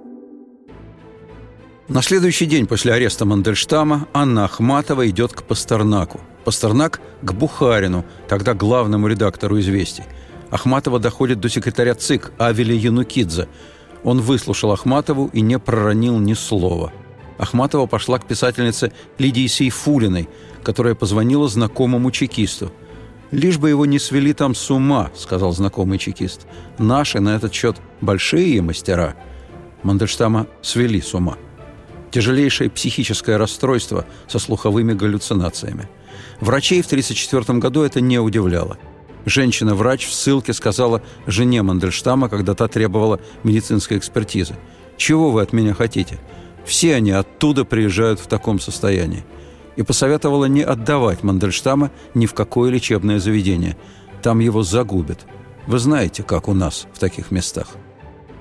На 1.88 2.00
следующий 2.00 2.46
день 2.46 2.68
после 2.68 2.92
ареста 2.92 3.24
Мандельштама 3.24 4.06
Анна 4.12 4.44
Ахматова 4.44 5.08
идет 5.08 5.32
к 5.32 5.42
Пастернаку. 5.42 6.20
Пастернак– 6.44 7.00
к 7.22 7.32
Бухарину, 7.32 8.04
тогда 8.28 8.54
главному 8.54 9.08
редактору 9.08 9.58
«Известий». 9.58 10.04
Ахматова 10.52 11.00
доходит 11.00 11.40
до 11.40 11.48
секретаря 11.48 11.96
ЦИК 11.96 12.30
Авеля 12.38 12.76
Янукидзе– 12.76 13.48
он 14.04 14.20
выслушал 14.20 14.72
Ахматову 14.72 15.30
и 15.32 15.40
не 15.40 15.58
проронил 15.58 16.18
ни 16.18 16.34
слова. 16.34 16.92
Ахматова 17.38 17.86
пошла 17.86 18.18
к 18.18 18.26
писательнице 18.26 18.92
Лидии 19.18 19.46
Сейфулиной, 19.46 20.28
которая 20.62 20.94
позвонила 20.94 21.48
знакомому 21.48 22.10
чекисту. 22.10 22.70
«Лишь 23.30 23.58
бы 23.58 23.70
его 23.70 23.86
не 23.86 23.98
свели 23.98 24.32
там 24.32 24.54
с 24.54 24.70
ума»,— 24.70 25.10
сказал 25.16 25.52
знакомый 25.52 25.98
чекист. 25.98 26.46
«Наши 26.78 27.18
на 27.18 27.34
этот 27.34 27.52
счет 27.52 27.76
большие 28.00 28.62
мастера». 28.62 29.16
Мандельштама 29.82 30.46
свели 30.62 31.00
с 31.00 31.14
ума. 31.14 31.36
Тяжелейшее 32.12 32.70
психическое 32.70 33.36
расстройство 33.36 34.06
со 34.28 34.38
слуховыми 34.38 34.92
галлюцинациями. 34.92 35.88
Врачей 36.40 36.80
в 36.80 36.86
1934 36.86 37.58
году 37.58 37.82
это 37.82 38.00
не 38.00 38.20
удивляло– 38.20 38.78
Женщина-врач 39.26 40.06
в 40.06 40.12
ссылке 40.12 40.52
сказала 40.52 41.02
жене 41.26 41.62
Мандельштама, 41.62 42.28
когда 42.28 42.54
та 42.54 42.68
требовала 42.68 43.20
медицинской 43.42 43.96
экспертизы. 43.96 44.54
«Чего 44.96 45.30
вы 45.30 45.42
от 45.42 45.52
меня 45.52 45.74
хотите? 45.74 46.18
Все 46.64 46.94
они 46.94 47.10
оттуда 47.10 47.64
приезжают 47.64 48.20
в 48.20 48.26
таком 48.26 48.60
состоянии». 48.60 49.24
И 49.76 49.82
посоветовала 49.82 50.44
не 50.44 50.62
отдавать 50.62 51.24
Мандельштама 51.24 51.90
ни 52.14 52.26
в 52.26 52.34
какое 52.34 52.70
лечебное 52.70 53.18
заведение. 53.18 53.76
Там 54.22 54.38
его 54.38 54.62
загубят. 54.62 55.26
Вы 55.66 55.80
знаете, 55.80 56.22
как 56.22 56.46
у 56.46 56.54
нас 56.54 56.86
в 56.92 57.00
таких 57.00 57.32
местах. 57.32 57.68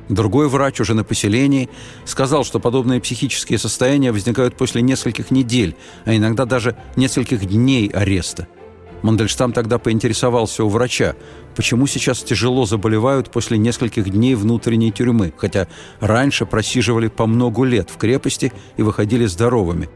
Другой 0.09 0.47
врач 0.47 0.79
уже 0.79 0.93
на 0.93 1.03
поселении 1.03 1.69
сказал, 2.05 2.43
что 2.43 2.59
подобные 2.59 3.01
психические 3.01 3.57
состояния 3.57 4.11
возникают 4.11 4.55
после 4.57 4.83
нескольких 4.83 5.31
недель, 5.31 5.75
а 6.05 6.15
иногда 6.15 6.45
даже 6.45 6.75
нескольких 6.97 7.45
дней 7.47 7.87
ареста– 7.87 8.47
Мандельштам 9.03 9.51
тогда 9.51 9.79
поинтересовался 9.79 10.63
у 10.63 10.69
врача, 10.69 11.15
почему 11.55 11.87
сейчас 11.87 12.23
тяжело 12.23 12.65
заболевают 12.65 13.29
после 13.29 13.57
нескольких 13.57 14.09
дней 14.09 14.33
внутренней 14.33 14.93
тюрьмы, 14.93 15.33
хотя 15.37 15.67
раньше 15.99 16.45
просиживали 16.45 17.09
по 17.09 17.27
многу 17.27 17.65
лет 17.65 17.89
в 17.89 17.97
крепости 17.97 18.53
и 18.77 18.81
выходили 18.81 19.25
здоровыми. 19.25 19.89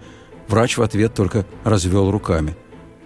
Врач 0.50 0.78
в 0.78 0.82
ответ 0.82 1.14
только 1.14 1.46
развел 1.64 2.12
руками. 2.12 2.56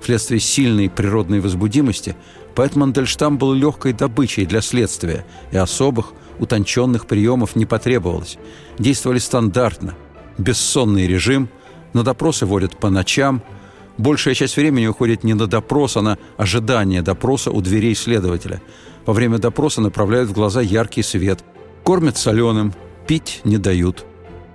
Вследствие 0.01 0.39
сильной 0.39 0.89
природной 0.89 1.39
возбудимости 1.39 2.15
поэт 2.55 2.75
Мандельштам 2.75 3.37
был 3.37 3.53
легкой 3.53 3.93
добычей 3.93 4.47
для 4.47 4.61
следствия, 4.61 5.23
и 5.51 5.57
особых, 5.57 6.13
утонченных 6.39 7.05
приемов 7.05 7.55
не 7.55 7.67
потребовалось. 7.67 8.39
Действовали 8.79 9.19
стандартно. 9.19 9.93
Бессонный 10.39 11.05
режим, 11.05 11.49
на 11.93 12.01
допросы 12.01 12.47
водят 12.47 12.75
по 12.77 12.89
ночам– 12.89 13.43
Большая 14.01 14.33
часть 14.33 14.57
времени 14.57 14.87
уходит 14.87 15.23
не 15.23 15.35
на 15.35 15.45
допрос, 15.45 15.95
а 15.95 16.01
на 16.01 16.17
ожидание 16.35 17.03
допроса 17.03 17.51
у 17.51 17.61
дверей 17.61 17.93
следователя. 17.93 18.59
Во 19.05 19.13
время 19.13 19.37
допроса 19.37 19.79
направляют 19.79 20.27
в 20.27 20.33
глаза 20.33 20.59
яркий 20.59 21.03
свет. 21.03 21.43
Кормят 21.83 22.17
соленым, 22.17 22.73
пить 23.05 23.41
не 23.43 23.59
дают. 23.59 24.03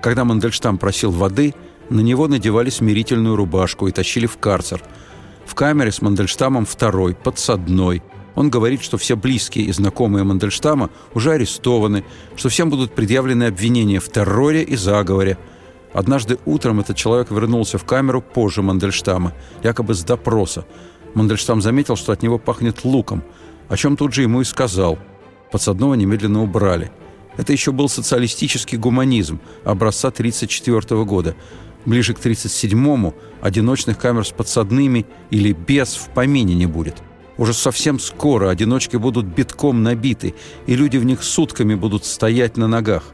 Когда 0.02 0.24
Мандельштам 0.24 0.78
просил 0.78 1.12
воды, 1.12 1.54
на 1.90 2.00
него 2.00 2.26
надевали 2.26 2.70
смирительную 2.70 3.36
рубашку 3.36 3.86
и 3.86 3.92
тащили 3.92 4.26
в 4.26 4.36
карцер. 4.36 4.82
В 5.44 5.54
камере 5.54 5.92
с 5.92 6.02
Мандельштамом 6.02 6.66
второй, 6.66 7.14
подсадной. 7.14 8.02
Он 8.34 8.50
говорит, 8.50 8.82
что 8.82 8.98
все 8.98 9.16
близкие 9.16 9.66
и 9.66 9.72
знакомые 9.72 10.24
Мандельштама 10.24 10.90
уже 11.14 11.30
арестованы, 11.30 12.02
что 12.34 12.48
всем 12.48 12.68
будут 12.68 12.96
предъявлены 12.96 13.44
обвинения 13.44 14.00
в 14.00 14.08
терроре 14.08 14.64
и 14.64 14.74
заговоре– 14.74 15.38
Однажды 15.92 16.38
утром 16.44 16.80
этот 16.80 16.96
человек 16.96 17.30
вернулся 17.30 17.78
в 17.78 17.84
камеру 17.84 18.20
позже 18.20 18.62
Мандельштама, 18.62 19.32
якобы 19.62 19.94
с 19.94 20.02
допроса. 20.04 20.66
Мандельштам 21.14 21.62
заметил, 21.62 21.96
что 21.96 22.12
от 22.12 22.22
него 22.22 22.38
пахнет 22.38 22.84
луком, 22.84 23.22
о 23.68 23.76
чем 23.76 23.96
тут 23.96 24.12
же 24.12 24.22
ему 24.22 24.42
и 24.42 24.44
сказал. 24.44 24.98
Подсадного 25.50 25.94
немедленно 25.94 26.42
убрали. 26.42 26.90
Это 27.36 27.52
еще 27.52 27.72
был 27.72 27.88
социалистический 27.88 28.78
гуманизм 28.78 29.40
образца 29.64 30.08
1934 30.08 31.04
года. 31.04 31.36
Ближе 31.84 32.14
к 32.14 32.18
1937-му 32.18 33.14
одиночных 33.40 33.98
камер 33.98 34.26
с 34.26 34.32
подсадными 34.32 35.06
или 35.30 35.52
без 35.52 35.94
в 35.94 36.08
помине 36.08 36.54
не 36.54 36.66
будет. 36.66 36.96
Уже 37.38 37.52
совсем 37.52 37.98
скоро 38.00 38.48
одиночки 38.48 38.96
будут 38.96 39.26
битком 39.26 39.82
набиты, 39.82 40.34
и 40.66 40.74
люди 40.74 40.96
в 40.96 41.04
них 41.04 41.22
сутками 41.22 41.74
будут 41.74 42.04
стоять 42.04 42.56
на 42.56 42.66
ногах. 42.66 43.04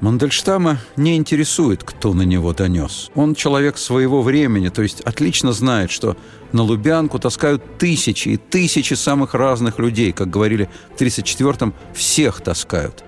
Мандельштама 0.00 0.78
не 0.96 1.16
интересует, 1.16 1.82
кто 1.82 2.12
на 2.12 2.22
него 2.22 2.52
донес. 2.52 3.10
Он 3.14 3.34
человек 3.34 3.78
своего 3.78 4.22
времени, 4.22 4.68
то 4.68 4.82
есть 4.82 5.00
отлично 5.00 5.52
знает, 5.52 5.90
что 5.90 6.18
на 6.52 6.62
Лубянку 6.62 7.18
таскают 7.18 7.78
тысячи 7.78 8.30
и 8.30 8.36
тысячи 8.36 8.92
самых 8.92 9.32
разных 9.32 9.78
людей, 9.78 10.12
как 10.12 10.28
говорили 10.28 10.68
в 10.94 11.00
1934-м, 11.00 11.74
всех 11.94 12.42
таскают. 12.42 13.04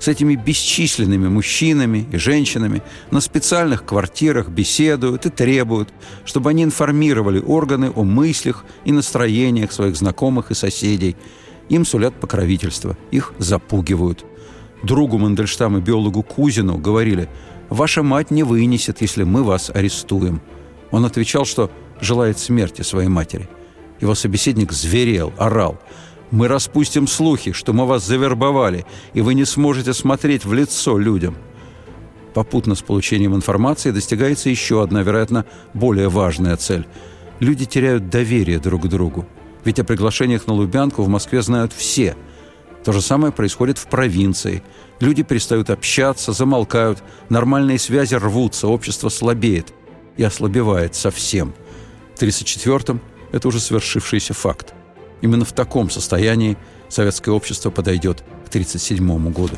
С 0.00 0.08
этими 0.08 0.34
бесчисленными 0.34 1.28
мужчинами 1.28 2.08
и 2.10 2.16
женщинами 2.16 2.82
на 3.12 3.20
специальных 3.20 3.84
квартирах 3.84 4.48
беседуют 4.48 5.26
и 5.26 5.30
требуют, 5.30 5.90
чтобы 6.24 6.50
они 6.50 6.64
информировали 6.64 7.38
органы 7.38 7.92
о 7.94 8.02
мыслях 8.02 8.64
и 8.84 8.90
настроениях 8.90 9.70
своих 9.70 9.94
знакомых 9.94 10.50
и 10.50 10.54
соседей. 10.54 11.14
Им 11.68 11.84
сулят 11.84 12.14
покровительство, 12.14 12.98
их 13.12 13.32
запугивают– 13.38 14.24
другу 14.82 15.18
Мандельштама, 15.18 15.80
биологу 15.80 16.22
Кузину, 16.22 16.78
говорили 16.78 17.28
«Ваша 17.68 18.02
мать 18.02 18.30
не 18.30 18.42
вынесет, 18.42 19.00
если 19.00 19.24
мы 19.24 19.42
вас 19.42 19.70
арестуем». 19.70 20.40
Он 20.90 21.04
отвечал, 21.04 21.44
что 21.44 21.70
желает 22.00 22.38
смерти 22.38 22.82
своей 22.82 23.08
матери. 23.08 23.48
Его 24.00 24.14
собеседник 24.14 24.72
зверел, 24.72 25.32
орал– 25.38 25.78
мы 26.32 26.48
распустим 26.48 27.06
слухи, 27.06 27.52
что 27.52 27.74
мы 27.74 27.86
вас 27.86 28.06
завербовали, 28.06 28.86
и 29.12 29.20
вы 29.20 29.34
не 29.34 29.44
сможете 29.44 29.92
смотреть 29.92 30.46
в 30.46 30.54
лицо 30.54 30.96
людям. 30.96 31.36
Попутно 32.32 32.74
с 32.74 32.80
получением 32.80 33.36
информации 33.36 33.90
достигается 33.90 34.48
еще 34.48 34.82
одна, 34.82 35.02
вероятно, 35.02 35.44
более 35.74 36.08
важная 36.08 36.56
цель. 36.56 36.86
Люди 37.38 37.66
теряют 37.66 38.08
доверие 38.08 38.58
друг 38.58 38.84
к 38.84 38.86
другу. 38.86 39.26
Ведь 39.62 39.78
о 39.78 39.84
приглашениях 39.84 40.46
на 40.46 40.54
Лубянку 40.54 41.02
в 41.02 41.08
Москве 41.08 41.42
знают 41.42 41.74
все. 41.74 42.16
То 42.84 42.92
же 42.92 43.00
самое 43.00 43.32
происходит 43.32 43.78
в 43.78 43.86
провинции. 43.86 44.62
Люди 45.00 45.22
перестают 45.22 45.70
общаться, 45.70 46.32
замолкают, 46.32 47.02
нормальные 47.28 47.78
связи 47.78 48.14
рвутся, 48.14 48.68
общество 48.68 49.08
слабеет 49.08 49.72
и 50.16 50.24
ослабевает 50.24 50.94
совсем. 50.94 51.54
В 52.14 52.22
1934-м 52.22 53.00
это 53.30 53.48
уже 53.48 53.60
свершившийся 53.60 54.34
факт. 54.34 54.74
Именно 55.20 55.44
в 55.44 55.52
таком 55.52 55.90
состоянии 55.90 56.56
советское 56.88 57.30
общество 57.30 57.70
подойдет 57.70 58.20
к 58.20 58.48
1937 58.48 59.32
году. 59.32 59.54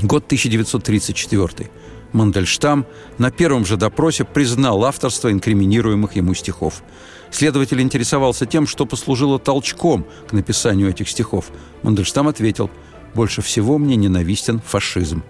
Год 0.00 0.24
1934. 0.26 1.70
Мандельштам 2.12 2.86
на 3.18 3.30
первом 3.30 3.66
же 3.66 3.76
допросе 3.76 4.24
признал 4.24 4.84
авторство 4.84 5.30
инкриминируемых 5.30 6.16
ему 6.16 6.34
стихов. 6.34 6.82
Следователь 7.30 7.80
интересовался 7.80 8.46
тем, 8.46 8.66
что 8.66 8.86
послужило 8.86 9.38
толчком 9.38 10.06
к 10.28 10.32
написанию 10.32 10.90
этих 10.90 11.08
стихов. 11.08 11.50
Мандельштам 11.82 12.28
ответил 12.28 12.70
«Больше 13.14 13.42
всего 13.42 13.78
мне 13.78 13.96
ненавистен 13.96 14.60
фашизм». 14.60 15.22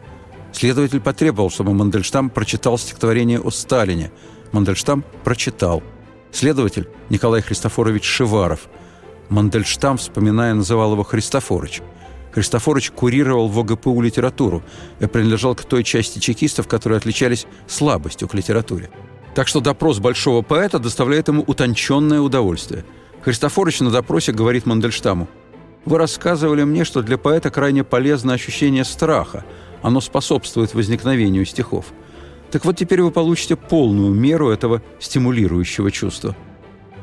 Следователь 0.52 1.00
потребовал, 1.00 1.50
чтобы 1.50 1.74
Мандельштам 1.74 2.30
прочитал 2.30 2.78
стихотворение 2.78 3.40
о 3.40 3.50
Сталине. 3.50 4.10
Мандельштам 4.52 5.04
прочитал. 5.22 5.82
Следователь 6.32 6.88
Николай 7.08 7.42
Христофорович 7.42 8.04
Шиваров– 8.04 8.68
Мандельштам, 9.30 9.96
вспоминая, 9.96 10.54
называл 10.54 10.92
его 10.92 11.04
Христофорыч. 11.04 11.82
Христофорович 12.32 12.90
курировал 12.90 13.48
в 13.48 13.58
ОГПУ 13.58 14.00
литературу 14.02 14.62
и 14.98 15.06
принадлежал 15.06 15.54
к 15.54 15.64
той 15.64 15.84
части 15.84 16.18
чекистов, 16.18 16.68
которые 16.68 16.98
отличались 16.98 17.46
слабостью 17.66 18.28
к 18.28 18.34
литературе. 18.34 18.90
Так 19.34 19.48
что 19.48 19.60
допрос 19.60 19.98
большого 19.98 20.42
поэта 20.42 20.78
доставляет 20.78 21.28
ему 21.28 21.42
утонченное 21.46 22.20
удовольствие. 22.20 22.84
Христофорович 23.22 23.80
на 23.80 23.90
допросе 23.90 24.32
говорит 24.32 24.66
Мандельштаму, 24.66 25.28
«Вы 25.84 25.98
рассказывали 25.98 26.64
мне, 26.64 26.84
что 26.84 27.02
для 27.02 27.16
поэта 27.16 27.50
крайне 27.50 27.84
полезно 27.84 28.32
ощущение 28.34 28.84
страха. 28.84 29.44
Оно 29.82 30.00
способствует 30.00 30.74
возникновению 30.74 31.46
стихов. 31.46 31.86
Так 32.50 32.64
вот 32.64 32.76
теперь 32.76 33.02
вы 33.02 33.10
получите 33.10 33.56
полную 33.56 34.12
меру 34.12 34.50
этого 34.50 34.82
стимулирующего 34.98 35.90
чувства». 35.90 36.36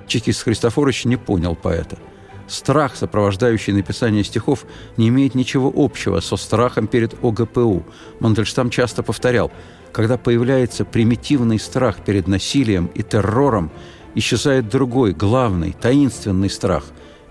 Чекист 0.06 0.44
Христофорович 0.44 1.06
не 1.06 1.18
понял 1.18 1.56
поэта– 1.56 1.98
Страх, 2.48 2.96
сопровождающий 2.96 3.74
написание 3.74 4.24
стихов, 4.24 4.66
не 4.96 5.10
имеет 5.10 5.36
ничего 5.36 5.72
общего 5.76 6.22
со 6.22 6.38
страхом 6.38 6.88
перед 6.88 7.14
ОГПУ. 7.22 7.86
Мандельштам 8.22 8.70
часто 8.70 9.04
повторял, 9.04 9.52
когда 9.92 10.18
появляется 10.18 10.86
примитивный 10.86 11.60
страх 11.60 11.98
перед 12.06 12.28
насилием 12.28 12.86
и 12.96 13.04
террором, 13.04 13.70
исчезает 14.16 14.70
другой, 14.70 15.12
главный, 15.12 15.74
таинственный 15.74 16.50
страх 16.50 16.86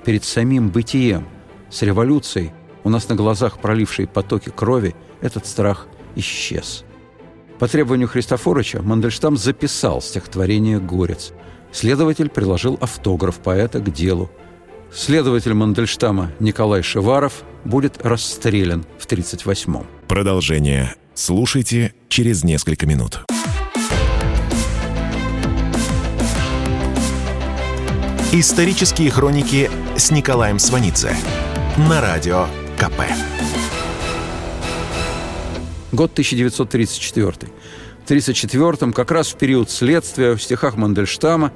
перед 0.04 0.22
самим 0.22 0.68
бытием. 0.68 1.26
С 1.70 1.80
революцией, 1.82 2.52
у 2.84 2.90
нас 2.90 3.08
на 3.08 3.16
глазах 3.16 3.58
пролившей 3.58 4.06
потоки 4.06 4.50
крови, 4.50 4.94
этот 5.22 5.46
страх 5.46 5.86
исчез. 6.14 6.84
По 7.58 7.68
требованию 7.68 8.06
Христофоровича 8.06 8.82
Мандельштам 8.82 9.38
записал 9.38 10.02
стихотворение 10.02 10.78
«Горец». 10.78 11.32
Следователь 11.72 12.28
приложил 12.28 12.78
автограф 12.82 13.38
поэта 13.38 13.80
к 13.80 13.90
делу– 13.90 14.30
Следователь 14.96 15.52
Мандельштама 15.52 16.32
Николай 16.40 16.80
Шеваров 16.80 17.44
будет 17.66 17.98
расстрелян 18.02 18.86
в 18.98 19.06
1938-м. 19.06 19.86
Продолжение 20.08 20.94
слушайте 21.12 21.92
через 22.08 22.44
несколько 22.44 22.86
минут. 22.86 23.20
Исторические 28.32 29.10
хроники 29.10 29.70
с 29.98 30.10
Николаем 30.10 30.58
Сванидзе 30.58 31.14
на 31.76 32.00
радио 32.00 32.46
КП. 32.78 33.02
Год 35.92 36.12
1934. 36.12 37.32
В 38.02 38.10
1934-м, 38.10 38.94
как 38.94 39.10
раз 39.10 39.28
в 39.28 39.36
период 39.36 39.68
следствия, 39.70 40.34
в 40.34 40.42
стихах 40.42 40.76
Мандельштама 40.76 41.52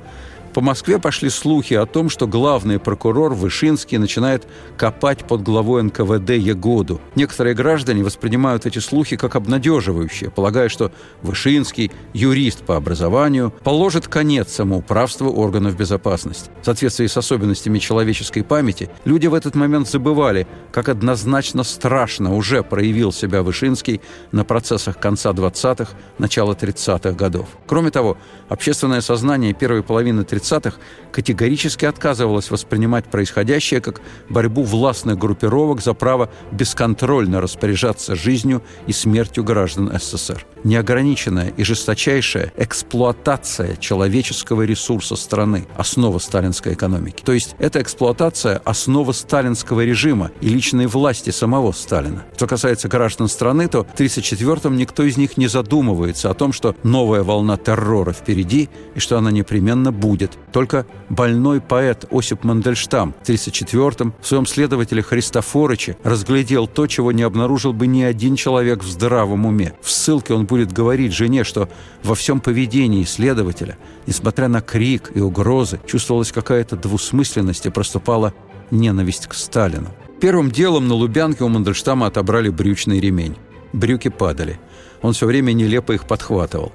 по 0.53 0.61
Москве 0.61 0.99
пошли 0.99 1.31
слухи 1.31 1.75
о 1.75 1.87
том, 1.87 2.11
что 2.11 2.27
главный 2.27 2.81
прокурор 2.81 3.35
Вышинский 3.35 3.99
начинает 3.99 4.47
копать 4.77 5.25
под 5.25 5.43
главой 5.43 5.83
НКВД 5.85 6.31
Егоду. 6.31 7.01
Некоторые 7.15 7.55
граждане 7.55 8.03
воспринимают 8.03 8.67
эти 8.67 8.81
слухи 8.81 9.17
как 9.17 9.37
обнадеживающие, 9.37 10.31
полагая, 10.31 10.69
что 10.69 10.91
Вышинский, 11.23 11.93
юрист 12.15 12.65
по 12.65 12.77
образованию, 12.77 13.55
положит 13.63 14.09
конец 14.09 14.53
самоуправству 14.53 15.31
органов 15.31 15.77
безопасности. 15.77 16.51
В 16.63 16.65
соответствии 16.65 17.07
с 17.07 17.17
особенностями 17.17 17.79
человеческой 17.79 18.43
памяти, 18.43 18.91
люди 19.05 19.29
в 19.29 19.35
этот 19.35 19.55
момент 19.55 19.89
забывали, 19.89 20.49
как 20.73 20.89
однозначно 20.89 21.63
страшно 21.63 22.35
уже 22.35 22.63
проявил 22.65 23.13
себя 23.13 23.43
Вышинский 23.43 24.01
на 24.33 24.45
процессах 24.45 24.99
конца 24.99 25.31
20-х, 25.31 25.93
начала 26.19 26.55
30-х 26.55 27.13
годов. 27.13 27.49
Кроме 27.67 27.91
того, 27.91 28.19
общественное 28.49 29.01
сознание 29.01 29.53
первой 29.53 29.83
половины 29.83 30.25
30 30.25 30.41
30-х 30.51 30.79
категорически 31.13 31.85
отказывалась 31.85 32.51
воспринимать 32.51 33.07
происходящее 33.07 33.81
как 33.81 34.01
борьбу 34.29 34.63
властных 34.63 35.19
группировок 35.19 35.81
за 35.81 35.95
право 35.95 36.31
бесконтрольно 36.53 37.41
распоряжаться 37.41 38.15
жизнью 38.15 38.63
и 38.87 38.93
смертью 38.93 39.45
граждан 39.45 39.91
СССР. 39.93 40.47
Неограниченная 40.63 41.53
и 41.57 41.65
жесточайшая 41.65 42.53
эксплуатация 42.57 43.77
человеческого 43.77 44.63
ресурса 44.63 45.17
страны– 45.17 45.67
основа 45.77 46.19
сталинской 46.19 46.75
экономики. 46.75 47.23
То 47.25 47.33
есть 47.33 47.57
эта 47.59 47.81
эксплуатация– 47.81 48.61
основа 48.65 49.13
сталинского 49.13 49.85
режима 49.85 50.31
и 50.41 50.49
личной 50.49 50.87
власти 50.87 51.31
самого 51.31 51.73
Сталина. 51.73 52.25
Что 52.37 52.47
касается 52.47 52.89
граждан 52.89 53.29
страны, 53.29 53.69
то 53.69 53.85
в 53.85 53.95
1934-м 53.99 54.77
никто 54.77 55.03
из 55.03 55.17
них 55.17 55.37
не 55.37 55.47
задумывается 55.47 56.31
о 56.31 56.35
том, 56.35 56.53
что 56.53 56.77
новая 56.83 57.23
волна 57.23 57.57
террора 57.57 58.13
впереди 58.13 58.69
и 58.95 59.01
что 59.01 59.19
она 59.19 59.31
непременно 59.31 59.93
будет 59.93 60.30
будет. 60.31 60.53
Только 60.53 60.87
больной 61.09 61.61
поэт 61.61 62.07
Осип 62.11 62.45
Мандельштам 62.45 63.15
в 63.23 63.29
1934-м 63.29 64.15
в 64.21 64.27
своем 64.27 64.47
следователе 64.47 65.03
Христофорыче 65.03 65.97
разглядел 66.03 66.67
то, 66.67 66.87
чего 66.87 67.13
не 67.13 67.23
обнаружил 67.23 67.73
бы 67.73 67.87
ни 67.87 68.03
один 68.03 68.37
человек 68.37 68.83
в 68.83 68.89
здравом 68.89 69.47
уме. 69.47 69.75
В 69.83 69.91
ссылке 69.91 70.35
он 70.35 70.47
будет 70.47 70.73
говорить 70.73 71.13
жене, 71.13 71.45
что 71.45 71.69
во 72.03 72.15
всем 72.15 72.41
поведении 72.41 73.05
следователя, 73.05 73.77
несмотря 74.07 74.49
на 74.49 74.61
крик 74.61 75.13
и 75.15 75.21
угрозы, 75.21 75.81
чувствовалась 75.87 76.33
какая-то 76.33 76.77
двусмысленность 76.77 77.67
и 77.67 77.71
проступала 77.71 78.33
ненависть 78.71 79.27
к 79.27 79.35
Сталину. 79.35 79.89
Первым 80.21 80.51
делом 80.51 80.87
на 80.87 80.95
Лубянке 80.95 81.45
у 81.45 81.49
Мандельштама 81.49 82.07
отобрали 82.07 82.51
брючный 82.51 83.01
ремень. 83.01 83.37
Брюки 83.73 84.09
падали. 84.09 84.59
Он 85.01 85.13
все 85.13 85.27
время 85.27 85.53
нелепо 85.53 85.93
их 85.93 86.07
подхватывал. 86.07 86.73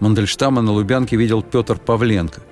Мандельштама 0.00 0.62
на 0.62 0.72
Лубянке 0.72 1.16
видел 1.16 1.42
Петр 1.42 1.76
Павленко– 1.76 2.40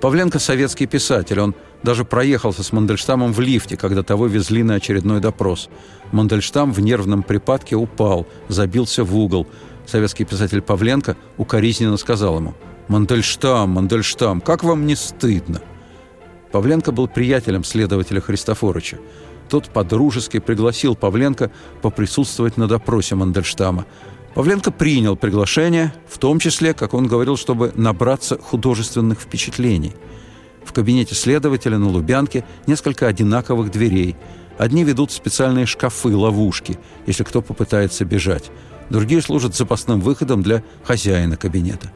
Павленко– 0.00 0.38
советский 0.40 0.86
писатель. 0.86 1.40
Он 1.40 1.54
даже 1.82 2.04
проехался 2.04 2.62
с 2.62 2.72
Мандельштамом 2.72 3.32
в 3.32 3.40
лифте, 3.40 3.76
когда 3.76 4.02
того 4.02 4.26
везли 4.26 4.62
на 4.62 4.74
очередной 4.74 5.20
допрос. 5.20 5.68
Мандельштам 6.10 6.72
в 6.72 6.80
нервном 6.80 7.22
припадке 7.22 7.76
упал, 7.76 8.26
забился 8.48 9.04
в 9.04 9.16
угол. 9.16 9.46
Советский 9.86 10.24
писатель 10.24 10.62
Павленко 10.62 11.16
укоризненно 11.36 11.98
сказал 11.98 12.38
ему 12.38 12.54
«Мандельштам, 12.88 13.70
Мандельштам, 13.70 14.40
как 14.40 14.64
вам 14.64 14.86
не 14.86 14.96
стыдно?» 14.96 15.60
Павленко 16.50 16.92
был 16.92 17.06
приятелем 17.06 17.62
следователя 17.62 18.20
Христофоровича. 18.20 18.98
Тот 19.50 19.68
подружески 19.68 20.38
пригласил 20.38 20.96
Павленко 20.96 21.50
поприсутствовать 21.82 22.56
на 22.56 22.68
допросе 22.68 23.16
Мандельштама– 23.16 23.84
Павленко 24.34 24.70
принял 24.70 25.16
приглашение, 25.16 25.92
в 26.08 26.18
том 26.18 26.38
числе, 26.38 26.72
как 26.72 26.94
он 26.94 27.08
говорил, 27.08 27.36
чтобы 27.36 27.72
набраться 27.74 28.38
художественных 28.38 29.20
впечатлений. 29.20 29.92
В 30.64 30.72
кабинете 30.72 31.14
следователя 31.14 31.78
на 31.78 31.88
Лубянке 31.88 32.44
несколько 32.66 33.08
одинаковых 33.08 33.70
дверей. 33.70 34.16
Одни 34.56 34.84
ведут 34.84 35.10
специальные 35.10 35.66
шкафы, 35.66 36.14
ловушки, 36.14 36.78
если 37.06 37.24
кто 37.24 37.42
попытается 37.42 38.04
бежать. 38.04 38.50
Другие 38.88 39.22
служат 39.22 39.56
запасным 39.56 40.00
выходом 40.00 40.42
для 40.42 40.62
хозяина 40.84 41.36
кабинета. 41.36 41.90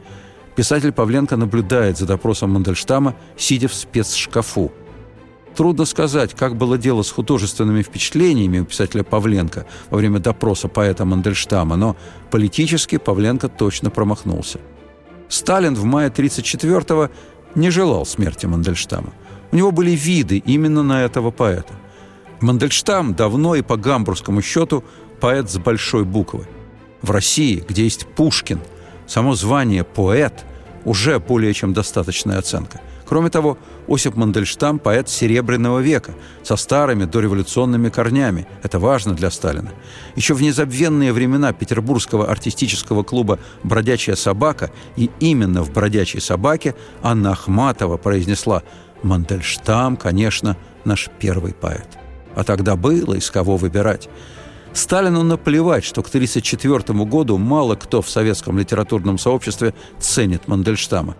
Писатель 0.55 0.91
Павленко 0.91 1.37
наблюдает 1.37 1.97
за 1.97 2.05
допросом 2.05 2.51
Мандельштама, 2.51 3.15
сидя 3.37 3.67
в 3.67 3.73
спецшкафу. 3.73 4.71
Трудно 5.55 5.85
сказать, 5.85 6.33
как 6.33 6.57
было 6.57 6.77
дело 6.77 7.01
с 7.01 7.11
художественными 7.11 7.81
впечатлениями 7.81 8.59
у 8.59 8.65
писателя 8.65 9.03
Павленко 9.03 9.65
во 9.89 9.97
время 9.97 10.19
допроса 10.19 10.67
поэта 10.67 11.05
Мандельштама, 11.05 11.77
но 11.77 11.95
политически 12.29 12.97
Павленко 12.97 13.47
точно 13.47 13.89
промахнулся. 13.89 14.59
Сталин 15.29 15.73
в 15.73 15.85
мае 15.85 16.09
1934-го 16.09 17.09
не 17.55 17.69
желал 17.69 18.05
смерти 18.05 18.45
Мандельштама. 18.45 19.13
У 19.53 19.55
него 19.55 19.71
были 19.71 19.91
виды 19.91 20.39
именно 20.39 20.83
на 20.83 21.03
этого 21.03 21.31
поэта. 21.31 21.73
Мандельштам 22.41 23.13
давно 23.13 23.55
и 23.55 23.61
по 23.61 23.77
гамбургскому 23.77 24.41
счету 24.41 24.83
поэт 25.21 25.49
с 25.49 25.57
большой 25.57 26.03
буквы. 26.03 26.45
В 27.01 27.11
России, 27.11 27.63
где 27.65 27.85
есть 27.85 28.05
Пушкин, 28.07 28.59
само 29.07 29.35
звание 29.35 29.85
«поэт» 29.85 30.45
уже 30.83 31.19
более 31.19 31.53
чем 31.53 31.71
достаточная 31.71 32.39
оценка– 32.39 32.81
Кроме 33.05 33.29
того, 33.29 33.57
Осип 33.87 34.15
Мандельштам– 34.15 34.79
поэт 34.79 35.09
Серебряного 35.09 35.79
века, 35.79 36.15
со 36.43 36.55
старыми 36.55 37.05
дореволюционными 37.05 37.89
корнями. 37.89 38.47
Это 38.63 38.79
важно 38.79 39.13
для 39.13 39.29
Сталина. 39.29 39.71
Еще 40.15 40.33
в 40.33 40.41
незабвенные 40.41 41.13
времена 41.13 41.53
петербургского 41.53 42.27
артистического 42.27 43.03
клуба 43.03 43.39
«Бродячая 43.63 44.15
собака» 44.15 44.71
и 44.95 45.11
именно 45.19 45.63
в 45.63 45.71
«Бродячей 45.71 46.21
собаке» 46.21 46.75
Анна 47.03 47.31
Ахматова 47.31 47.97
произнесла 47.97 48.63
«Мандельштам, 49.03 49.97
конечно, 49.97 50.57
наш 50.83 51.09
первый 51.19 51.53
поэт». 51.53 51.87
А 52.35 52.43
тогда 52.43 52.75
было 52.75 53.13
из 53.13 53.29
кого 53.29 53.55
выбирать. 53.55 54.09
Сталину 54.73 55.23
наплевать, 55.23 55.85
что 55.85 56.03
к 56.03 56.09
1934 56.09 57.05
году 57.05 57.37
мало 57.37 57.75
кто 57.75 58.01
в 58.01 58.09
советском 58.09 58.57
литературном 58.59 59.17
сообществе 59.17 59.73
ценит 59.99 60.49
Мандельштама. 60.49 61.15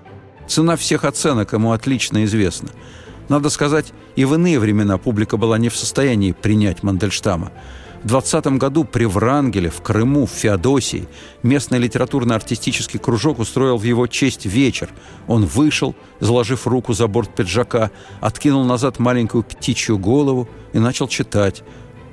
Цена 0.47 0.75
всех 0.75 1.03
оценок 1.05 1.53
ему 1.53 1.71
отлично 1.71 2.23
известна. 2.25 2.69
Надо 3.29 3.49
сказать, 3.49 3.93
и 4.15 4.25
в 4.25 4.35
иные 4.35 4.59
времена 4.59 4.97
публика 4.97 5.37
была 5.37 5.57
не 5.57 5.69
в 5.69 5.75
состоянии 5.75 6.31
принять 6.31 6.83
Мандельштама. 6.83 7.51
В 8.03 8.07
20 8.07 8.45
году 8.59 8.83
при 8.83 9.05
Врангеле, 9.05 9.71
в 9.71 9.81
Крыму, 9.81 10.27
в 10.27 10.29
Феодосии 10.29 11.07
местный 11.41 11.79
литературно-артистический 11.79 12.99
кружок 12.99 13.39
устроил 13.39 13.77
в 13.77 13.83
его 13.83 14.05
честь 14.05 14.45
вечер. 14.45 14.89
Он 15.27 15.45
вышел, 15.45 15.95
заложив 16.19 16.67
руку 16.67 16.93
за 16.93 17.07
борт 17.07 17.33
пиджака, 17.33 17.89
откинул 18.21 18.63
назад 18.63 18.99
маленькую 18.99 19.43
птичью 19.43 19.97
голову 19.97 20.47
и 20.73 20.77
начал 20.77 21.07
читать. 21.07 21.63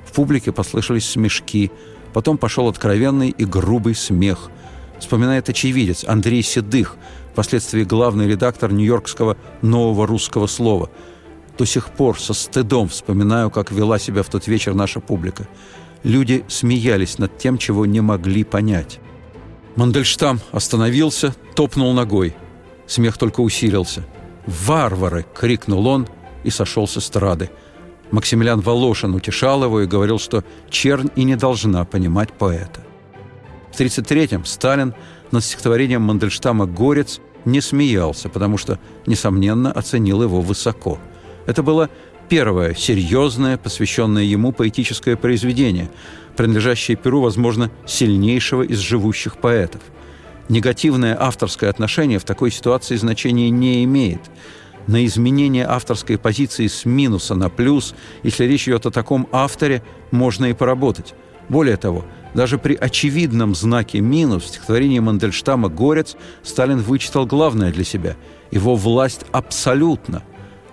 В 0.03 0.13
публике 0.13 0.51
послышались 0.51 1.07
смешки. 1.07 1.71
Потом 2.11 2.39
пошел 2.39 2.67
откровенный 2.67 3.29
и 3.29 3.45
грубый 3.45 3.93
смех. 3.93 4.49
Вспоминает 4.99 5.47
очевидец 5.49 6.05
Андрей 6.07 6.41
Седых– 6.41 6.97
впоследствии 7.33 7.83
главный 7.83 8.27
редактор 8.27 8.71
нью-йоркского 8.71 9.37
«Нового 9.63 10.05
русского 10.05 10.45
слова». 10.45 10.89
До 11.57 11.65
сих 11.65 11.89
пор 11.89 12.19
со 12.19 12.33
стыдом 12.33 12.89
вспоминаю, 12.89 13.49
как 13.49 13.71
вела 13.71 13.97
себя 13.97 14.21
в 14.21 14.29
тот 14.29 14.47
вечер 14.47 14.75
наша 14.75 14.99
публика. 14.99 15.47
Люди 16.03 16.45
смеялись 16.47 17.17
над 17.17 17.37
тем, 17.37 17.57
чего 17.57 17.87
не 17.87 18.01
могли 18.01 18.43
понять. 18.43 18.99
Мандельштам 19.75 20.41
остановился, 20.51 21.35
топнул 21.55 21.91
ногой. 21.93 22.35
Смех 22.85 23.17
только 23.17 23.41
усилился. 23.41 24.03
«Варвары!»— 24.45 25.25
крикнул 25.35 25.87
он 25.87 26.07
и 26.43 26.51
сошел 26.51 26.87
с 26.87 26.97
эстрады. 26.97 27.49
Максимилиан 28.11 28.59
Волошин 28.59 29.15
утешал 29.15 29.63
его 29.63 29.81
и 29.81 29.87
говорил, 29.87 30.19
что 30.19 30.43
чернь 30.69 31.09
и 31.15 31.23
не 31.23 31.35
должна 31.35 31.83
понимать 31.85 32.31
поэта. 32.31 32.81
В 33.71 33.79
1933-м 33.79 34.45
Сталин 34.45 34.93
над 35.33 35.43
стихотворением 35.43 36.03
Мандельштама 36.03 36.67
«Горец» 36.67 37.19
не 37.43 37.59
смеялся, 37.59 38.29
потому 38.29 38.57
что, 38.57 38.79
несомненно, 39.07 39.71
оценил 39.71 40.21
его 40.21 40.41
высоко. 40.41 40.99
Это 41.47 41.63
было 41.63 41.89
первое 42.29 42.75
серьезное, 42.75 43.57
посвященное 43.57 44.23
ему 44.23 44.51
поэтическое 44.51 45.15
произведение, 45.17 45.89
принадлежащее 46.37 46.95
Перу, 46.95 47.21
возможно, 47.21 47.71
сильнейшего 47.85 48.61
из 48.61 48.77
живущих 48.77 49.37
поэтов. 49.37 49.81
Негативное 50.49 51.17
авторское 51.19 51.69
отношение 51.69 52.19
в 52.19 52.25
такой 52.25 52.51
ситуации 52.51 52.95
значения 52.95 53.49
не 53.49 53.83
имеет. 53.85 54.21
На 54.85 55.03
изменение 55.05 55.65
авторской 55.65 56.19
позиции 56.19 56.67
с 56.67 56.85
минуса 56.85 57.33
на 57.33 57.49
плюс, 57.49 57.95
если 58.21 58.45
речь 58.45 58.67
идет 58.67 58.85
о 58.85 58.91
таком 58.91 59.27
авторе, 59.31 59.81
можно 60.11 60.45
и 60.45 60.53
поработать. 60.53 61.15
Более 61.49 61.77
того, 61.77 62.05
даже 62.33 62.57
при 62.57 62.75
очевидном 62.75 63.55
знаке 63.55 63.99
минус 63.99 64.43
в 64.43 64.47
стихотворении 64.47 64.99
Мандельштама 64.99 65.69
«Горец» 65.69 66.15
Сталин 66.41 66.79
вычитал 66.79 67.25
главное 67.25 67.71
для 67.71 67.83
себя– 67.83 68.15
его 68.53 68.75
власть 68.75 69.25
абсолютно. 69.31 70.21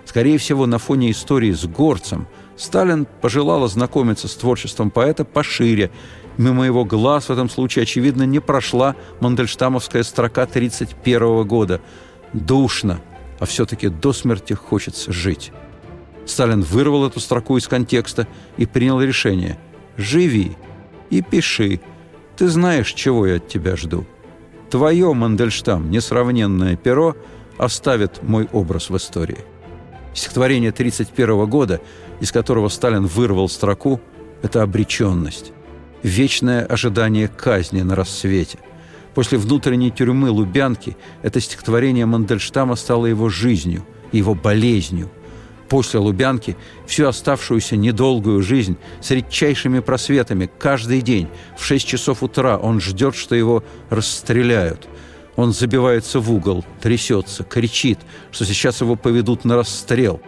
Скорее 0.05 0.37
всего, 0.37 0.67
на 0.67 0.77
фоне 0.77 1.09
истории 1.09 1.51
с 1.51 1.65
Горцем 1.65 2.27
Сталин 2.55 3.07
пожелал 3.21 3.63
ознакомиться 3.63 4.27
с 4.27 4.35
творчеством 4.35 4.91
поэта 4.91 5.25
пошире. 5.25 5.89
Мимо 6.37 6.63
его 6.63 6.85
глаз 6.85 7.29
в 7.29 7.31
этом 7.31 7.49
случае, 7.49 7.83
очевидно, 7.83 8.23
не 8.23 8.39
прошла 8.39 8.95
мандельштамовская 9.19 10.03
строка 10.03 10.43
1931 10.43 11.47
года. 11.47 11.81
«Душно, 12.33 13.01
а 13.39 13.45
все-таки 13.45 13.87
до 13.89 14.13
смерти 14.13 14.53
хочется 14.53 15.11
жить». 15.11 15.51
Сталин 16.27 16.61
вырвал 16.61 17.07
эту 17.07 17.19
строку 17.19 17.57
из 17.57 17.67
контекста 17.67 18.27
и 18.57 18.67
принял 18.67 19.01
решение– 19.01 19.57
«Живи, 19.97 20.55
и 21.11 21.21
пиши. 21.21 21.79
Ты 22.35 22.47
знаешь, 22.47 22.93
чего 22.93 23.27
я 23.27 23.35
от 23.35 23.47
тебя 23.47 23.75
жду. 23.75 24.05
Твое, 24.71 25.13
Мандельштам, 25.13 25.91
несравненное 25.91 26.75
перо 26.75 27.15
оставит 27.59 28.23
мой 28.23 28.47
образ 28.51 28.89
в 28.89 28.97
истории. 28.97 29.45
Стихотворение 30.15 30.71
1931 30.71 31.45
года, 31.47 31.81
из 32.19 32.31
которого 32.31 32.69
Сталин 32.69 33.05
вырвал 33.05 33.49
строку, 33.49 34.01
это 34.41 34.63
обреченность. 34.63 35.51
Вечное 36.01 36.65
ожидание 36.65 37.27
казни 37.27 37.81
на 37.81 37.95
рассвете. 37.95 38.57
После 39.13 39.37
внутренней 39.37 39.91
тюрьмы 39.91 40.31
Лубянки 40.31 40.97
это 41.21 41.39
стихотворение 41.39 42.05
Мандельштама 42.05 42.75
стало 42.75 43.05
его 43.05 43.29
жизнью, 43.29 43.85
его 44.11 44.33
болезнью– 44.33 45.11
после 45.71 46.01
Лубянки 46.01 46.57
всю 46.85 47.07
оставшуюся 47.07 47.77
недолгую 47.77 48.43
жизнь 48.43 48.75
с 48.99 49.09
редчайшими 49.09 49.79
просветами 49.79 50.51
каждый 50.59 51.01
день 51.01 51.29
в 51.57 51.63
6 51.63 51.87
часов 51.87 52.23
утра 52.23 52.57
он 52.57 52.81
ждет, 52.81 53.15
что 53.15 53.35
его 53.35 53.63
расстреляют. 53.89 54.89
Он 55.37 55.53
забивается 55.53 56.19
в 56.19 56.29
угол, 56.29 56.65
трясется, 56.81 57.45
кричит, 57.45 57.99
что 58.33 58.43
сейчас 58.43 58.81
его 58.81 58.97
поведут 58.97 59.45
на 59.45 59.55
расстрел. 59.55 60.19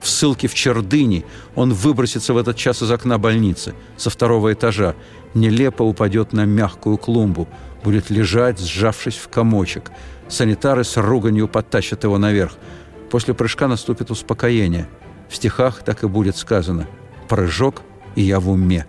В 0.00 0.08
ссылке 0.08 0.48
в 0.48 0.54
Чердыни 0.54 1.24
он 1.54 1.72
выбросится 1.72 2.34
в 2.34 2.36
этот 2.36 2.56
час 2.56 2.82
из 2.82 2.90
окна 2.90 3.16
больницы 3.16 3.74
со 3.96 4.10
второго 4.10 4.52
этажа, 4.52 4.96
нелепо 5.34 5.84
упадет 5.84 6.32
на 6.32 6.46
мягкую 6.46 6.98
клумбу, 6.98 7.46
будет 7.84 8.10
лежать, 8.10 8.58
сжавшись 8.58 9.18
в 9.18 9.28
комочек. 9.28 9.92
Санитары 10.26 10.82
с 10.82 10.96
руганью 10.96 11.46
подтащат 11.46 12.02
его 12.02 12.18
наверх– 12.18 12.54
После 13.10 13.34
прыжка 13.34 13.66
наступит 13.66 14.10
успокоение. 14.10 14.88
В 15.28 15.36
стихах 15.36 15.82
так 15.84 16.04
и 16.04 16.08
будет 16.08 16.36
сказано 16.36 16.86
«Прыжок, 17.28 17.82
и 18.14 18.22
я 18.22 18.38
в 18.38 18.48
уме». 18.48 18.86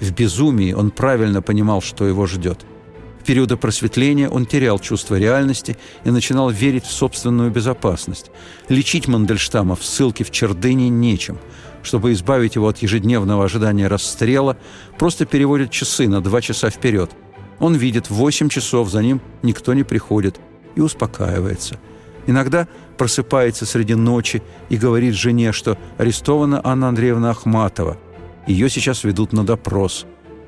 В 0.00 0.12
безумии 0.12 0.72
он 0.72 0.90
правильно 0.90 1.40
понимал, 1.40 1.80
что 1.80 2.06
его 2.06 2.26
ждет. 2.26 2.66
В 3.20 3.24
периоды 3.24 3.56
просветления 3.56 4.28
он 4.28 4.46
терял 4.46 4.80
чувство 4.80 5.16
реальности 5.16 5.76
и 6.02 6.10
начинал 6.10 6.50
верить 6.50 6.84
в 6.84 6.90
собственную 6.90 7.52
безопасность. 7.52 8.32
Лечить 8.68 9.06
Мандельштама 9.06 9.76
в 9.76 9.84
ссылке 9.84 10.24
в 10.24 10.32
Чердыне 10.32 10.88
нечем. 10.88 11.38
Чтобы 11.84 12.12
избавить 12.12 12.56
его 12.56 12.66
от 12.66 12.78
ежедневного 12.78 13.44
ожидания 13.44 13.86
расстрела, 13.86 14.56
просто 14.98 15.24
переводят 15.24 15.70
часы 15.70 16.08
на 16.08 16.20
два 16.20 16.40
часа 16.40 16.70
вперед. 16.70 17.12
Он 17.60 17.76
видит, 17.76 18.10
в 18.10 18.14
8 18.14 18.48
часов 18.48 18.90
за 18.90 19.02
ним 19.02 19.20
никто 19.42 19.72
не 19.74 19.84
приходит 19.84 20.40
и 20.74 20.80
успокаивается– 20.80 21.78
Иногда 22.26 22.68
просыпается 23.02 23.66
среди 23.66 23.96
ночи 23.96 24.44
и 24.68 24.76
говорит 24.76 25.14
жене, 25.14 25.50
что 25.50 25.76
арестована 25.98 26.60
Анна 26.62 26.86
Андреевна 26.86 27.30
Ахматова. 27.30 27.98
Ее 28.46 28.70
сейчас 28.70 29.02
ведут 29.02 29.32
на 29.32 29.44
допрос. 29.44 30.06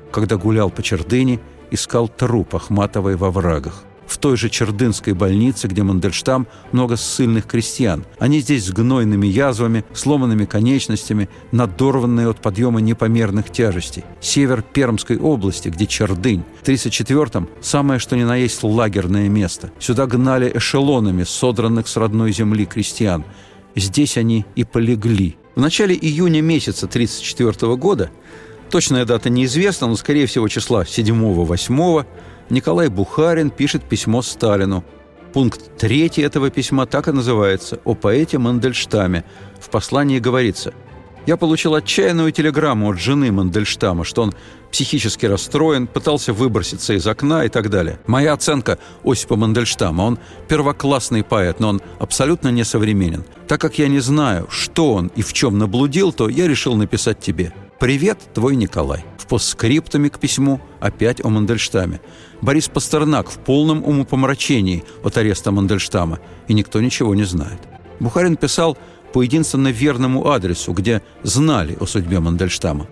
Когда 0.09 0.37
гулял 0.37 0.69
по 0.69 0.81
Чердыне, 0.81 1.41
искал 1.69 2.07
труп 2.07 2.55
Ахматовой 2.55 3.17
во 3.17 3.29
врагах 3.29 3.83
в 4.07 4.17
той 4.17 4.37
же 4.37 4.49
Чердынской 4.49 5.13
больнице, 5.13 5.67
где 5.67 5.83
Мандельштам, 5.83 6.47
много 6.71 6.95
ссыльных 6.95 7.45
крестьян. 7.45 8.05
Они 8.19 8.39
здесь 8.39 8.65
с 8.65 8.71
гнойными 8.71 9.27
язвами, 9.27 9.83
сломанными 9.93 10.45
конечностями, 10.45 11.29
надорванные 11.51 12.29
от 12.29 12.41
подъема 12.41 12.81
непомерных 12.81 13.51
тяжестей. 13.51 14.03
Север 14.21 14.61
Пермской 14.61 15.17
области, 15.17 15.69
где 15.69 15.85
Чердынь. 15.85 16.43
В 16.61 16.67
1934-м 16.67 17.49
самое 17.61 17.99
что 17.99 18.15
ни 18.15 18.23
на 18.23 18.35
есть 18.35 18.63
лагерное 18.63 19.29
место. 19.29 19.71
Сюда 19.79 20.05
гнали 20.07 20.51
эшелонами 20.55 21.23
содранных 21.23 21.87
с 21.87 21.97
родной 21.97 22.31
земли 22.31 22.65
крестьян. 22.65 23.23
Здесь 23.75 24.17
они 24.17 24.45
и 24.55 24.63
полегли. 24.63 25.37
В 25.55 25.61
начале 25.61 25.95
июня 25.95 26.41
месяца 26.41 26.85
1934 26.85 27.75
года, 27.77 28.11
точная 28.69 29.05
дата 29.05 29.29
неизвестна, 29.29 29.87
но, 29.87 29.95
скорее 29.95 30.25
всего, 30.25 30.47
числа 30.47 30.83
7-8 30.83 32.05
Николай 32.49 32.89
Бухарин 32.89 33.49
пишет 33.49 33.83
письмо 33.83 34.21
Сталину. 34.21 34.83
Пункт 35.33 35.77
третий 35.77 36.21
этого 36.21 36.49
письма 36.49 36.85
так 36.85 37.07
и 37.07 37.11
называется 37.11 37.79
«О 37.83 37.93
поэте 37.93 38.37
Мандельштаме». 38.37 39.25
В 39.59 39.69
послании 39.69 40.19
говорится– 40.19 40.73
я 41.25 41.37
получил 41.37 41.73
отчаянную 41.73 42.31
телеграмму 42.31 42.91
от 42.91 42.99
жены 42.99 43.31
Мандельштама, 43.31 44.03
что 44.03 44.21
он 44.21 44.33
психически 44.71 45.25
расстроен, 45.25 45.87
пытался 45.87 46.33
выброситься 46.33 46.93
из 46.93 47.07
окна 47.07 47.45
и 47.45 47.49
так 47.49 47.71
далее. 47.71 47.99
Моя 48.05 48.33
оценка 48.33 48.77
Осипа 49.03 49.35
Мандельштама, 49.35 50.03
он 50.03 50.19
первоклассный 50.47 51.23
поэт, 51.23 51.59
но 51.59 51.69
он 51.69 51.81
абсолютно 51.99 52.49
несовременен. 52.49 53.23
Так 53.47 53.59
как 53.59 53.79
я 53.79 53.87
не 53.87 53.99
знаю, 53.99 54.47
что 54.51 54.93
он 54.93 55.07
и 55.15 55.23
в 55.23 55.33
чем 55.33 55.57
наблудил, 55.57 56.13
то 56.13 56.29
я 56.29 56.47
решил 56.47 56.75
написать 56.75 57.19
тебе. 57.19 57.53
«Привет, 57.79 58.19
твой 58.33 58.55
Николай». 58.55 59.03
В 59.17 59.27
постскриптуме 59.27 60.09
к 60.09 60.17
письму 60.17 60.61
опять 60.79 61.23
о 61.25 61.29
Мандельштаме. 61.29 61.99
Борис 62.41 62.69
Пастернак 62.69 63.29
в 63.29 63.37
полном 63.39 63.83
умопомрачении 63.83 64.85
от 65.03 65.17
ареста 65.17 65.51
Мандельштама, 65.51 66.19
и 66.47 66.53
никто 66.53 66.79
ничего 66.79 67.13
не 67.15 67.23
знает. 67.23 67.59
Бухарин 67.99 68.37
писал 68.37 68.77
по 69.11 69.23
единственно 69.23 69.69
верному 69.69 70.29
адресу, 70.29 70.71
где 70.71 71.01
знали 71.23 71.75
о 71.79 71.85
судьбе 71.85 72.21
Мандельштама. 72.21 72.87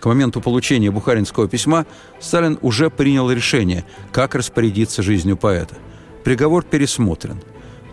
К 0.00 0.06
моменту 0.06 0.40
получения 0.40 0.90
бухаринского 0.90 1.46
письма 1.46 1.86
Сталин 2.20 2.58
уже 2.62 2.90
принял 2.90 3.30
решение, 3.30 3.84
как 4.10 4.34
распорядиться 4.34 5.02
жизнью 5.02 5.36
поэта. 5.36 5.76
Приговор 6.24 6.64
пересмотрен. 6.64 7.40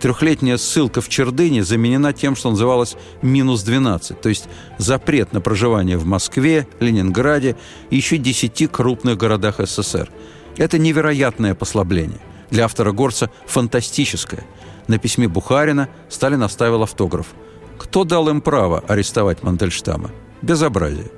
Трехлетняя 0.01 0.57
ссылка 0.57 0.99
в 0.99 1.09
Чердыне 1.09 1.63
заменена 1.63 2.11
тем, 2.11 2.35
что 2.35 2.49
называлось 2.49 2.95
«минус 3.21 3.63
12», 3.63 4.19
то 4.19 4.29
есть 4.29 4.49
запрет 4.77 5.31
на 5.31 5.41
проживание 5.41 5.97
в 5.97 6.05
Москве, 6.05 6.67
Ленинграде 6.79 7.55
и 7.91 7.97
еще 7.97 8.17
десяти 8.17 8.67
крупных 8.67 9.17
городах 9.17 9.59
СССР. 9.59 10.09
Это 10.57 10.79
невероятное 10.79 11.53
послабление. 11.53 12.19
Для 12.49 12.65
автора 12.65 12.91
Горца 12.91 13.29
фантастическое– 13.45 14.43
на 14.87 14.97
письме 14.97 15.27
Бухарина 15.27 15.87
Сталин 16.09 16.43
оставил 16.43 16.83
автограф. 16.83 17.27
Кто 17.77 18.03
дал 18.03 18.27
им 18.29 18.41
право 18.41 18.83
арестовать 18.87 19.41
Мандельштама? 19.41 20.11
Безобразие. 20.41 21.11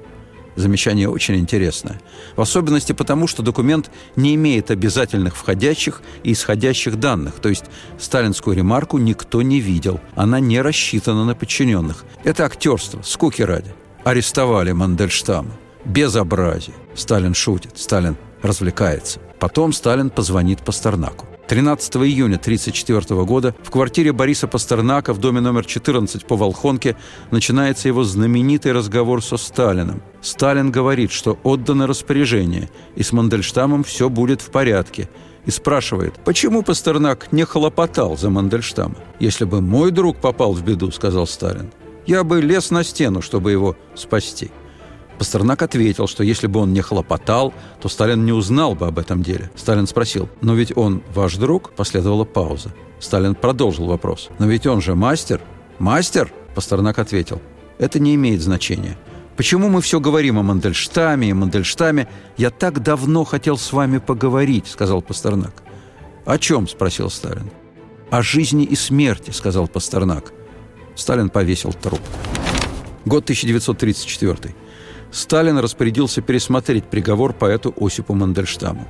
Замечание 0.56 1.10
очень 1.10 1.36
интересное. 1.36 2.00
В 2.36 2.42
особенности 2.42 2.94
потому, 2.94 3.28
что 3.28 3.42
документ 3.42 3.90
не 4.16 4.36
имеет 4.36 4.72
обязательных 4.72 5.36
входящих 5.36 6.02
и 6.24 6.34
исходящих 6.34 7.00
данных, 7.00 7.36
то 7.36 7.50
есть 7.50 7.66
сталинскую 8.00 8.56
ремарку 8.56 8.98
никто 8.98 9.42
не 9.42 9.60
видел. 9.60 10.00
Она 10.16 10.40
не 10.40 10.62
рассчитана 10.62 11.26
на 11.26 11.36
подчиненных. 11.36 12.06
Это 12.24 12.46
актерство, 12.46 13.02
скуки 13.02 13.42
ради. 13.42 13.74
Арестовали 14.04 14.72
Мандельштама. 14.72 15.52
Безобразие. 15.86 16.76
Сталин 16.96 17.34
шутит, 17.34 17.78
Сталин 17.78 18.16
развлекается. 18.42 19.20
Потом 19.40 19.74
Сталин 19.74 20.10
позвонит 20.10 20.64
Пастернаку. 20.64 21.26
13 21.48 21.98
июня 21.98 22.38
1934 22.38 23.26
года 23.26 23.54
в 23.64 23.70
квартире 23.70 24.14
Бориса 24.14 24.48
Пастернака 24.48 25.14
в 25.14 25.20
доме 25.20 25.42
номер 25.42 25.66
14 25.66 26.26
по 26.26 26.38
Волхонке 26.38 26.96
начинается 27.32 27.90
его 27.90 28.04
знаменитый 28.06 28.72
разговор 28.72 29.22
со 29.22 29.36
Сталиным. 29.36 30.02
Сталин 30.22 30.72
говорит, 30.72 31.12
что 31.12 31.38
отдано 31.44 31.86
распоряжение, 31.86 32.70
и 32.96 33.04
с 33.04 33.12
Мандельштамом 33.12 33.84
все 33.84 34.10
будет 34.10 34.42
в 34.42 34.52
порядке. 34.52 35.10
И 35.46 35.52
спрашивает, 35.52 36.14
почему 36.24 36.64
Пастернак 36.64 37.34
не 37.34 37.44
хлопотал 37.44 38.18
за 38.18 38.30
Мандельштама? 38.30 38.96
«Если 39.20 39.44
бы 39.44 39.60
мой 39.60 39.92
друг 39.92 40.18
попал 40.18 40.54
в 40.54 40.64
беду,— 40.64 40.90
сказал 40.94 41.28
Сталин,— 41.28 41.72
я 42.08 42.24
бы 42.24 42.42
лез 42.42 42.72
на 42.72 42.86
стену, 42.86 43.22
чтобы 43.22 43.52
его 43.52 43.76
спасти». 43.94 44.52
Пастернак 45.18 45.62
ответил, 45.62 46.08
что 46.08 46.24
если 46.24 46.48
бы 46.48 46.60
он 46.60 46.74
не 46.74 46.82
хлопотал, 46.82 47.54
то 47.82 47.90
Сталин 47.90 48.26
не 48.26 48.32
узнал 48.32 48.76
бы 48.76 48.88
об 48.88 49.00
этом 49.00 49.24
деле. 49.24 49.52
Сталин 49.56 49.88
спросил, 49.88 50.30
«Но 50.42 50.54
ведь 50.56 50.76
он 50.76 51.04
ваш 51.14 51.36
друг?» 51.36 51.72
Последовала 51.72 52.26
пауза. 52.26 52.74
Сталин 53.00 53.36
продолжил 53.36 53.86
вопрос. 53.86 54.30
«Но 54.40 54.48
ведь 54.48 54.68
он 54.68 54.82
же 54.82 54.96
мастер?» 54.96 55.42
«Мастер?» 55.80 56.32
Пастернак 56.56 57.00
ответил, 57.00 57.42
«Это 57.80 58.00
не 58.00 58.16
имеет 58.16 58.42
значения. 58.42 58.98
Почему 59.36 59.70
мы 59.70 59.82
все 59.82 60.00
говорим 60.00 60.38
о 60.38 60.44
Мандельштаме 60.44 61.30
и 61.30 61.34
Мандельштаме? 61.34 62.08
Я 62.38 62.52
так 62.52 62.82
давно 62.84 63.24
хотел 63.24 63.58
с 63.58 63.74
вами 63.74 63.98
поговорить»,— 63.98 64.68
сказал 64.68 65.02
Пастернак. 65.02 65.64
«О 66.26 66.38
чем?»— 66.38 66.68
спросил 66.70 67.10
Сталин. 67.10 67.50
«О 68.12 68.22
жизни 68.22 68.64
и 68.64 68.76
смерти»,— 68.76 69.32
сказал 69.32 69.68
Пастернак. 69.68 70.32
Сталин 70.96 71.30
повесил 71.30 71.74
труп. 71.74 72.02
Год 73.06 73.24
1934. 73.24 74.56
Сталин 75.14 75.60
распорядился 75.60 76.22
пересмотреть 76.22 76.86
приговор 76.86 77.34
поэту 77.34 77.72
Осипу 77.78 78.16
Мандельштаму. 78.16 78.88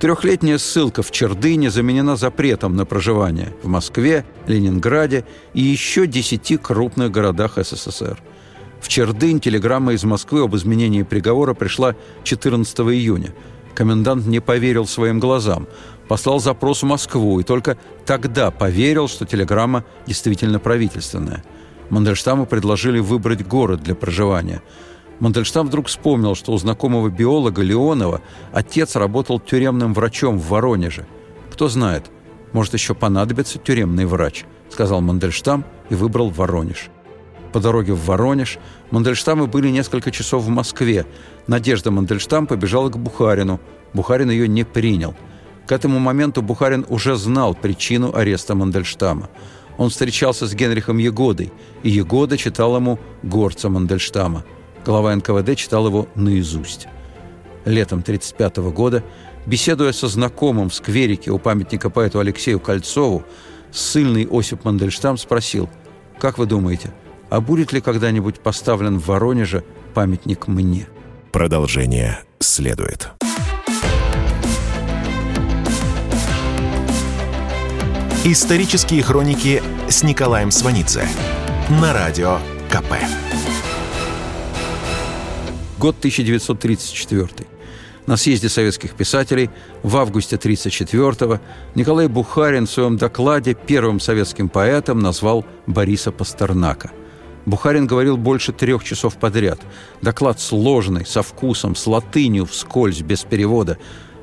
Трехлетняя 0.00 0.58
ссылка 0.58 1.04
в 1.04 1.12
Чердыне 1.12 1.70
заменена 1.70 2.16
запретом 2.16 2.74
на 2.74 2.84
проживание 2.84 3.54
в 3.62 3.68
Москве, 3.68 4.24
Ленинграде 4.48 5.24
и 5.54 5.62
еще 5.62 6.08
десяти 6.08 6.56
крупных 6.56 7.12
городах 7.12 7.58
СССР. 7.58 8.18
В 8.80 8.88
Чердынь 8.88 9.38
телеграмма 9.38 9.92
из 9.92 10.02
Москвы 10.02 10.42
об 10.42 10.56
изменении 10.56 11.04
приговора 11.04 11.54
пришла 11.54 11.94
14 12.24 12.80
июня. 12.80 13.32
Комендант 13.76 14.26
не 14.26 14.40
поверил 14.40 14.88
своим 14.88 15.20
глазам, 15.20 15.68
послал 16.08 16.40
запрос 16.40 16.82
в 16.82 16.86
Москву 16.86 17.38
и 17.38 17.44
только 17.44 17.78
тогда 18.04 18.50
поверил, 18.50 19.06
что 19.06 19.26
телеграмма 19.26 19.84
действительно 20.08 20.58
правительственная. 20.58 21.44
Мандельштаму 21.90 22.46
предложили 22.46 22.98
выбрать 22.98 23.46
город 23.46 23.84
для 23.84 23.94
проживания– 23.94 24.60
Мандельштам 25.22 25.68
вдруг 25.68 25.86
вспомнил, 25.86 26.34
что 26.34 26.50
у 26.52 26.58
знакомого 26.58 27.08
биолога 27.08 27.62
Леонова 27.62 28.22
отец 28.50 28.96
работал 28.96 29.38
тюремным 29.38 29.94
врачом 29.94 30.36
в 30.36 30.48
Воронеже. 30.48 31.06
«Кто 31.52 31.68
знает, 31.68 32.10
может, 32.52 32.74
еще 32.74 32.92
понадобится 32.96 33.60
тюремный 33.60 34.04
врач», 34.04 34.44
сказал 34.68 35.00
Мандельштам 35.00 35.64
и 35.90 35.94
выбрал 35.94 36.30
Воронеж. 36.30 36.88
По 37.52 37.60
дороге 37.60 37.92
в 37.92 38.04
Воронеж 38.04 38.58
Мандельштамы 38.90 39.46
были 39.46 39.68
несколько 39.68 40.10
часов 40.10 40.42
в 40.42 40.48
Москве. 40.48 41.06
Надежда 41.46 41.92
Мандельштам 41.92 42.48
побежала 42.48 42.88
к 42.88 42.98
Бухарину. 42.98 43.60
Бухарин 43.94 44.28
ее 44.28 44.48
не 44.48 44.64
принял. 44.64 45.14
К 45.68 45.70
этому 45.70 46.00
моменту 46.00 46.42
Бухарин 46.42 46.84
уже 46.88 47.14
знал 47.14 47.54
причину 47.54 48.12
ареста 48.12 48.56
Мандельштама. 48.56 49.30
Он 49.78 49.88
встречался 49.88 50.48
с 50.48 50.54
Генрихом 50.54 50.98
Егодой, 50.98 51.52
и 51.84 51.90
Егода 51.90 52.36
читал 52.36 52.74
ему 52.74 52.98
«Горца 53.22 53.68
Мандельштама». 53.68 54.42
Глава 54.84 55.14
НКВД 55.14 55.56
читал 55.56 55.86
его 55.86 56.08
наизусть. 56.14 56.88
Летом 57.64 58.00
1935 58.00 58.56
года, 58.74 59.04
беседуя 59.46 59.92
со 59.92 60.08
знакомым 60.08 60.70
в 60.70 60.74
скверике 60.74 61.30
у 61.30 61.38
памятника 61.38 61.88
поэту 61.90 62.18
Алексею 62.18 62.58
Кольцову, 62.58 63.24
ссыльный 63.70 64.26
Осип 64.28 64.64
Мандельштам 64.64 65.16
спросил, 65.16 65.70
«Как 66.18 66.38
вы 66.38 66.46
думаете, 66.46 66.92
а 67.30 67.40
будет 67.40 67.72
ли 67.72 67.80
когда-нибудь 67.80 68.40
поставлен 68.40 68.98
в 68.98 69.06
Воронеже 69.06 69.62
памятник 69.94 70.48
мне?» 70.48 70.88
Продолжение 71.30 72.20
следует. 72.40 73.10
Исторические 78.24 79.02
хроники 79.02 79.62
с 79.88 80.02
Николаем 80.02 80.50
Сванидзе 80.50 81.06
на 81.80 81.92
Радио 81.92 82.38
КП. 82.70 82.94
Год 85.82 85.96
1934. 85.98 87.28
На 88.06 88.16
съезде 88.16 88.48
советских 88.48 88.94
писателей 88.94 89.50
в 89.82 89.96
августе 89.96 90.36
1934-го 90.36 91.40
Николай 91.74 92.06
Бухарин 92.06 92.66
в 92.66 92.70
своем 92.70 92.96
докладе 92.96 93.54
первым 93.54 93.98
советским 93.98 94.48
поэтом 94.48 95.00
назвал 95.00 95.44
Бориса 95.66 96.12
Пастернака. 96.12 96.92
Бухарин 97.46 97.88
говорил 97.88 98.16
больше 98.16 98.52
трех 98.52 98.84
часов 98.84 99.16
подряд. 99.16 99.58
Доклад 100.02 100.38
сложный, 100.38 101.04
со 101.04 101.22
вкусом, 101.22 101.74
с 101.74 101.84
латынью, 101.88 102.46
вскользь, 102.46 103.00
без 103.00 103.24
перевода. 103.24 103.76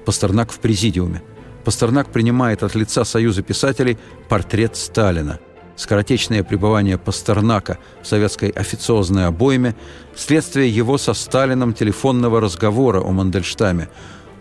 Пастернак 0.06 0.54
в 0.54 0.60
президиуме. 0.60 1.22
Пастернак 1.66 2.10
принимает 2.10 2.64
от 2.64 2.74
лица 2.74 3.04
Союза 3.04 3.42
писателей 3.42 3.98
портрет 4.30 4.78
Сталина– 4.78 5.40
скоротечное 5.80 6.44
пребывание 6.44 6.98
Пастернака 6.98 7.78
в 8.04 8.08
советской 8.08 8.50
официозной 8.50 9.26
обойме– 9.28 9.76
следствие 10.16 10.70
его 10.70 10.98
со 10.98 11.14
Сталином 11.14 11.74
телефонного 11.74 12.42
разговора 12.42 13.00
о 13.00 13.12
Мандельштаме. 13.12 13.88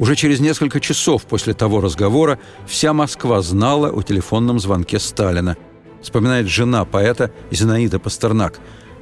Уже 0.01 0.17
через 0.17 0.41
несколько 0.41 0.81
часов 0.81 1.25
после 1.27 1.55
того 1.55 1.81
разговора 1.81 2.41
вся 2.67 2.93
Москва 2.93 3.41
знала 3.41 3.89
о 3.91 4.03
телефонном 4.03 4.59
звонке 4.59 4.99
Сталина. 4.99 5.57
Вспоминает 6.03 6.49
жена 6.49 6.85
поэта 6.85 7.31
Зинаида 7.53 8.01
Пастернак. 8.01 8.59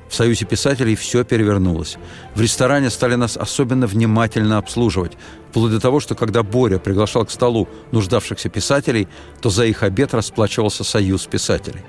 В 0.08 0.14
Союзе 0.14 0.44
писателей 0.44 0.94
все 0.94 1.24
перевернулось. 1.24 1.96
В 2.34 2.40
ресторане 2.40 2.90
стали 2.90 3.14
нас 3.14 3.36
особенно 3.36 3.86
внимательно 3.86 4.58
обслуживать, 4.58 5.12
вплоть 5.50 5.72
до 5.72 5.80
того, 5.80 6.00
что 6.00 6.14
когда 6.14 6.42
Боря 6.42 6.78
приглашал 6.78 7.24
к 7.24 7.30
столу 7.30 7.66
нуждавшихся 7.92 8.50
писателей, 8.50 9.08
то 9.40 9.48
за 9.48 9.64
их 9.64 9.82
обед 9.82 10.14
расплачивался 10.14 10.84
Союз 10.84 11.26
писателей. 11.26 11.82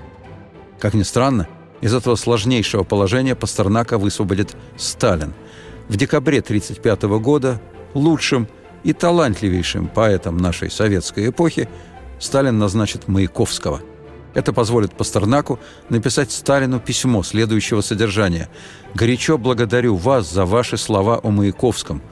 Как 0.79 0.93
ни 0.93 1.03
странно, 1.03 1.47
из 1.81 1.93
этого 1.93 2.15
сложнейшего 2.15 2.83
положения 2.83 3.35
Пастернака 3.35 3.97
высвободит 3.97 4.55
Сталин. 4.77 5.33
В 5.87 5.97
декабре 5.97 6.39
1935 6.39 7.19
года 7.19 7.61
лучшим 7.93 8.47
и 8.83 8.93
талантливейшим 8.93 9.87
поэтом 9.87 10.37
нашей 10.37 10.69
советской 10.69 11.29
эпохи 11.29 11.67
Сталин 12.19 12.57
назначит 12.57 13.07
Маяковского. 13.07 13.81
Это 14.33 14.53
позволит 14.53 14.93
Пастернаку 14.93 15.59
написать 15.89 16.31
Сталину 16.31 16.79
письмо 16.79 17.23
следующего 17.23 17.81
содержания. 17.81 18.49
«Горячо 18.93 19.37
благодарю 19.37 19.95
вас 19.95 20.31
за 20.31 20.45
ваши 20.45 20.77
слова 20.77 21.19
о 21.23 21.31
Маяковском. 21.31 22.03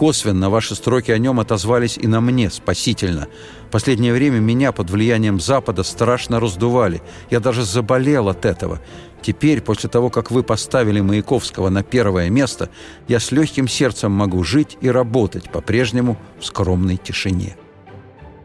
Косвенно 0.00 0.48
ваши 0.48 0.74
строки 0.74 1.10
о 1.10 1.18
нем 1.18 1.40
отозвались 1.40 1.98
и 1.98 2.06
на 2.06 2.22
мне 2.22 2.48
спасительно. 2.48 3.28
Последнее 3.70 4.14
время 4.14 4.38
меня 4.38 4.72
под 4.72 4.88
влиянием 4.88 5.38
Запада 5.38 5.82
страшно 5.82 6.40
раздували. 6.40 7.02
Я 7.30 7.38
даже 7.38 7.66
заболел 7.66 8.30
от 8.30 8.46
этого. 8.46 8.80
Теперь, 9.20 9.60
после 9.60 9.90
того, 9.90 10.08
как 10.08 10.30
вы 10.30 10.42
поставили 10.42 11.02
Маяковского 11.02 11.68
на 11.68 11.82
первое 11.82 12.30
место, 12.30 12.70
я 13.08 13.20
с 13.20 13.30
легким 13.30 13.68
сердцем 13.68 14.10
могу 14.10 14.42
жить 14.42 14.78
и 14.80 14.88
работать 14.88 15.52
по-прежнему 15.52 16.16
в 16.40 16.46
скромной 16.46 16.96
тишине». 16.96 17.58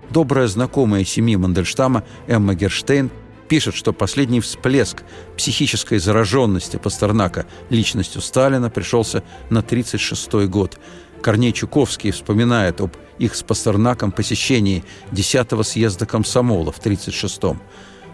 Добрая 0.10 0.48
знакомая 0.48 1.06
семьи 1.06 1.38
Мандельштама 1.38 2.04
Эмма 2.28 2.56
Герштейн 2.56 3.10
пишет, 3.48 3.76
что 3.76 3.94
последний 3.94 4.42
всплеск 4.42 5.04
психической 5.38 6.00
зараженности 6.00 6.76
Пастернака 6.76 7.46
личностью 7.70 8.22
Сталина 8.22 8.70
пришелся 8.70 9.24
на 9.50 9.62
1936 9.62 10.50
год– 10.50 10.78
Корней 11.26 11.54
Чуковский 11.54 12.12
вспоминает 12.12 12.82
об 12.82 12.92
их 13.18 13.34
с 13.34 13.42
Пастернаком 13.42 14.12
посещении 14.12 14.84
10-го 15.12 15.64
съезда 15.64 16.06
комсомола 16.06 16.72
в 16.72 16.80
1936-м. 16.80 17.60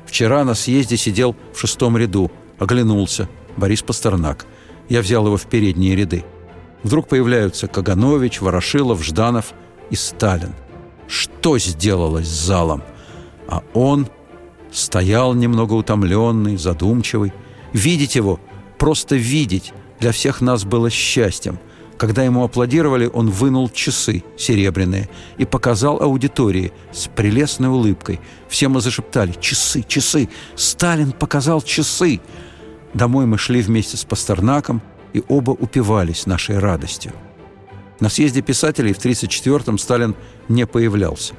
«Вчера 0.06 0.46
на 0.46 0.54
съезде 0.54 0.96
сидел 0.96 1.36
в 1.54 1.60
шестом 1.60 1.98
ряду, 1.98 2.32
оглянулся. 2.58 3.28
Борис 3.58 3.82
Пастернак. 3.82 4.46
Я 4.88 5.02
взял 5.02 5.26
его 5.26 5.36
в 5.36 5.46
передние 5.48 5.94
ряды. 5.94 6.24
Вдруг 6.84 7.10
появляются 7.10 7.68
Каганович, 7.68 8.40
Ворошилов, 8.40 9.04
Жданов 9.04 9.56
и 9.90 9.98
Сталин. 9.98 10.54
Что 11.06 11.58
сделалось 11.58 12.30
с 12.30 12.46
залом? 12.46 12.82
А 13.50 13.62
он 13.74 14.08
стоял 14.72 15.34
немного 15.34 15.74
утомленный, 15.74 16.56
задумчивый. 16.56 17.34
Видеть 17.74 18.16
его, 18.16 18.40
просто 18.78 19.18
видеть, 19.18 19.74
для 20.00 20.14
всех 20.14 20.40
нас 20.40 20.64
было 20.64 20.90
счастьем– 20.90 21.60
когда 22.02 22.24
ему 22.24 22.44
аплодировали, 22.44 23.08
он 23.14 23.30
вынул 23.30 23.70
часы 23.70 24.24
серебряные 24.36 25.08
и 25.38 25.46
показал 25.46 26.02
аудитории 26.02 26.74
с 26.92 27.06
прелестной 27.06 27.70
улыбкой. 27.70 28.20
Все 28.50 28.70
мы 28.70 28.82
зашептали 28.82 29.36
«Часы! 29.40 29.86
Часы! 29.88 30.28
Сталин 30.56 31.12
показал 31.12 31.62
часы!» 31.62 32.20
Домой 32.96 33.28
мы 33.28 33.38
шли 33.38 33.62
вместе 33.62 33.98
с 33.98 34.04
Пастернаком 34.04 34.82
и 35.14 35.22
оба 35.28 35.52
упивались 35.52 36.26
нашей 36.26 36.58
радостью. 36.58 37.12
На 38.00 38.10
съезде 38.10 38.42
писателей 38.42 38.94
в 38.94 38.98
1934-м 38.98 39.78
Сталин 39.78 40.16
не 40.50 40.66
появлялся. 40.66 41.36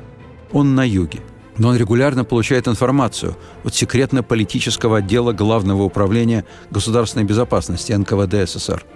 Он 0.52 0.76
на 0.76 0.86
юге. 0.86 1.22
Но 1.58 1.70
он 1.70 1.76
регулярно 1.76 2.22
получает 2.24 2.68
информацию 2.68 3.36
от 3.64 3.74
секретно-политического 3.74 4.98
отдела 4.98 5.32
Главного 5.32 5.82
управления 5.82 6.44
государственной 6.70 7.24
безопасности 7.24 7.90
НКВД 7.90 8.48
СССР– 8.48 8.84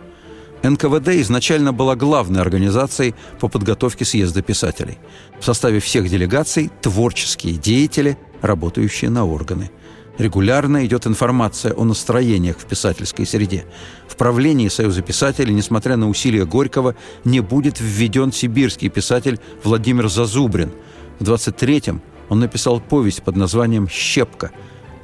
НКВД 0.63 1.09
изначально 1.21 1.73
была 1.73 1.97
главной 1.97 2.41
организацией 2.41 3.15
по 3.41 3.49
подготовке 3.49 4.05
съезда 4.05 4.43
писателей. 4.43 4.99
В 5.39 5.45
составе 5.45 5.81
всех 5.81 6.09
делегаций– 6.09 6.71
творческие 6.83 7.55
деятели, 7.55 8.17
работающие 8.43 9.11
на 9.11 9.25
органы. 9.25 9.71
Регулярно 10.19 10.87
идет 10.87 11.07
информация 11.07 11.75
о 11.75 11.85
настроениях 11.85 12.57
в 12.59 12.65
писательской 12.65 13.27
среде. 13.27 13.67
В 14.09 14.17
правлении 14.17 14.69
Союза 14.69 15.03
писателей, 15.03 15.53
несмотря 15.53 15.97
на 15.97 16.09
усилия 16.09 16.47
Горького, 16.47 16.97
не 17.25 17.41
будет 17.41 17.81
введен 17.81 18.33
сибирский 18.33 18.89
писатель 18.89 19.39
Владимир 19.63 20.09
Зазубрин. 20.09 20.73
В 21.19 21.25
23-м 21.25 22.01
он 22.31 22.41
написал 22.41 22.81
повесть 22.81 23.23
под 23.23 23.37
названием 23.37 23.89
«Щепка». 23.89 24.53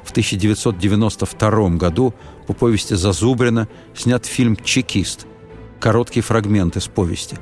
В 0.02 0.10
1992 0.10 1.68
году 1.70 2.14
по 2.46 2.54
повести 2.54 2.94
Зазубрина 2.94 3.68
снят 3.94 4.24
фильм 4.26 4.56
«Чекист», 4.56 5.26
короткий 5.82 6.20
фрагмент 6.20 6.76
из 6.76 6.86
повести. 6.86 7.36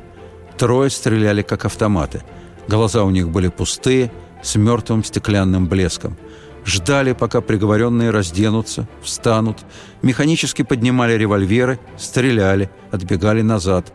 Трое 0.56 0.88
стреляли, 0.88 1.42
как 1.42 1.66
автоматы. 1.66 2.22
Глаза 2.68 3.04
у 3.04 3.10
них 3.10 3.28
были 3.28 3.48
пустые, 3.48 4.10
с 4.42 4.56
мертвым 4.56 5.04
стеклянным 5.04 5.68
блеском. 5.68 6.16
Ждали, 6.64 7.12
пока 7.12 7.42
приговоренные 7.42 8.08
разденутся, 8.08 8.88
встанут, 9.02 9.58
механически 10.00 10.62
поднимали 10.62 11.12
револьверы, 11.18 11.78
стреляли, 11.98 12.70
отбегали 12.90 13.42
назад. 13.42 13.92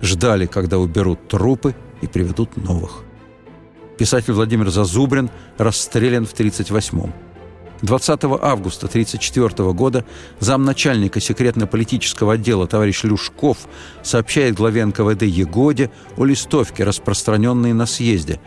Ждали, 0.00 0.46
когда 0.46 0.78
уберут 0.78 1.26
трупы 1.26 1.74
и 2.00 2.06
приведут 2.06 2.56
новых. 2.56 3.02
Писатель 3.98 4.32
Владимир 4.32 4.70
Зазубрин 4.70 5.28
расстрелян 5.58 6.24
в 6.24 6.34
1938-м. 6.34 7.12
20 7.82 8.24
августа 8.24 8.86
1934 8.86 9.72
года 9.72 10.04
замначальника 10.40 11.20
секретно-политического 11.20 12.34
отдела 12.34 12.66
товарищ 12.66 13.04
Люшков 13.04 13.58
сообщает 14.02 14.54
главе 14.54 14.84
НКВД 14.84 15.22
Егоде 15.22 15.90
о 16.16 16.24
листовке, 16.24 16.84
распространенной 16.84 17.72
на 17.72 17.86
съезде. 17.86 18.40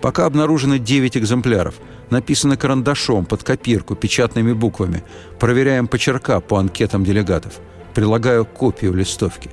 Пока 0.00 0.26
обнаружено 0.26 0.78
9 0.78 1.16
экземпляров. 1.16 1.74
Написано 2.10 2.56
карандашом, 2.56 3.24
под 3.24 3.42
копирку, 3.42 3.94
печатными 3.94 4.52
буквами. 4.52 5.04
Проверяем 5.38 5.86
почерка 5.86 6.40
по 6.40 6.58
анкетам 6.58 7.04
делегатов. 7.04 7.60
Прилагаю 7.94 8.44
копию 8.44 8.94
листовки. 8.94 9.50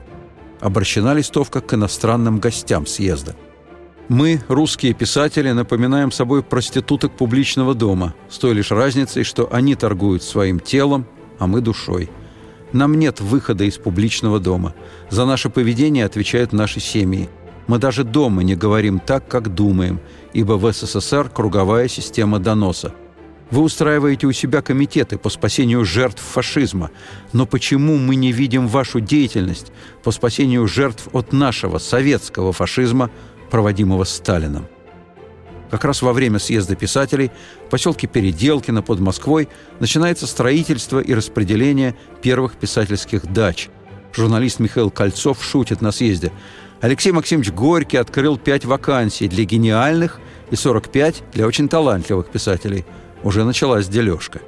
Обращена 0.60 1.14
листовка 1.14 1.62
к 1.62 1.74
иностранным 1.74 2.40
гостям 2.40 2.86
съезда– 2.86 3.36
мы, 4.10 4.42
русские 4.48 4.94
писатели, 4.94 5.52
напоминаем 5.52 6.12
собой 6.12 6.42
проституток 6.42 7.12
публичного 7.12 7.76
дома, 7.76 8.16
с 8.28 8.40
той 8.40 8.54
лишь 8.54 8.72
разницей, 8.72 9.24
что 9.24 9.48
они 9.54 9.76
торгуют 9.76 10.24
своим 10.24 10.60
телом, 10.60 11.06
а 11.38 11.46
мы 11.46 11.62
душой. 11.62 12.10
Нам 12.74 12.96
нет 12.96 13.22
выхода 13.22 13.66
из 13.66 13.78
публичного 13.78 14.40
дома. 14.40 14.74
За 15.12 15.26
наше 15.26 15.52
поведение 15.52 16.06
отвечают 16.06 16.54
наши 16.54 16.80
семьи. 16.80 17.30
Мы 17.68 17.78
даже 17.78 18.04
дома 18.04 18.42
не 18.42 18.56
говорим 18.56 19.00
так, 19.00 19.28
как 19.28 19.54
думаем, 19.54 20.00
ибо 20.34 20.54
в 20.54 20.72
СССР 20.74 21.30
круговая 21.30 21.88
система 21.88 22.40
доноса. 22.40 22.94
Вы 23.52 23.62
устраиваете 23.62 24.26
у 24.26 24.32
себя 24.32 24.64
комитеты 24.64 25.20
по 25.20 25.30
спасению 25.30 25.86
жертв 25.86 26.22
фашизма. 26.22 26.90
Но 27.32 27.46
почему 27.46 27.98
мы 27.98 28.16
не 28.16 28.32
видим 28.32 28.68
вашу 28.68 29.00
деятельность 29.00 29.72
по 30.04 30.10
спасению 30.12 30.68
жертв 30.68 31.10
от 31.14 31.32
нашего 31.32 31.78
советского 31.78 32.54
фашизма– 32.54 33.12
проводимого 33.50 34.04
Сталином. 34.04 34.68
Как 35.70 35.86
раз 35.86 36.02
во 36.02 36.14
время 36.14 36.40
съезда 36.40 36.76
писателей 36.76 37.32
в 37.68 37.70
поселке 37.70 38.08
Переделкино 38.08 38.82
под 38.82 39.00
Москвой 39.00 39.50
начинается 39.80 40.26
строительство 40.26 41.00
и 41.00 41.14
распределение 41.14 41.96
первых 42.22 42.56
писательских 42.56 43.32
дач. 43.32 43.70
Журналист 44.14 44.60
Михаил 44.60 44.90
Кольцов 44.90 45.44
шутит 45.44 45.82
на 45.82 45.92
съезде. 45.92 46.32
Алексей 46.82 47.12
Максимович 47.12 47.52
Горький 47.52 47.98
открыл 47.98 48.38
пять 48.38 48.66
вакансий 48.66 49.28
для 49.28 49.44
гениальных 49.44 50.20
и 50.50 50.56
45 50.56 51.24
для 51.34 51.46
очень 51.46 51.70
талантливых 51.70 52.30
писателей. 52.30 52.86
Уже 53.24 53.44
началась 53.44 53.88
дележка. 53.88 54.42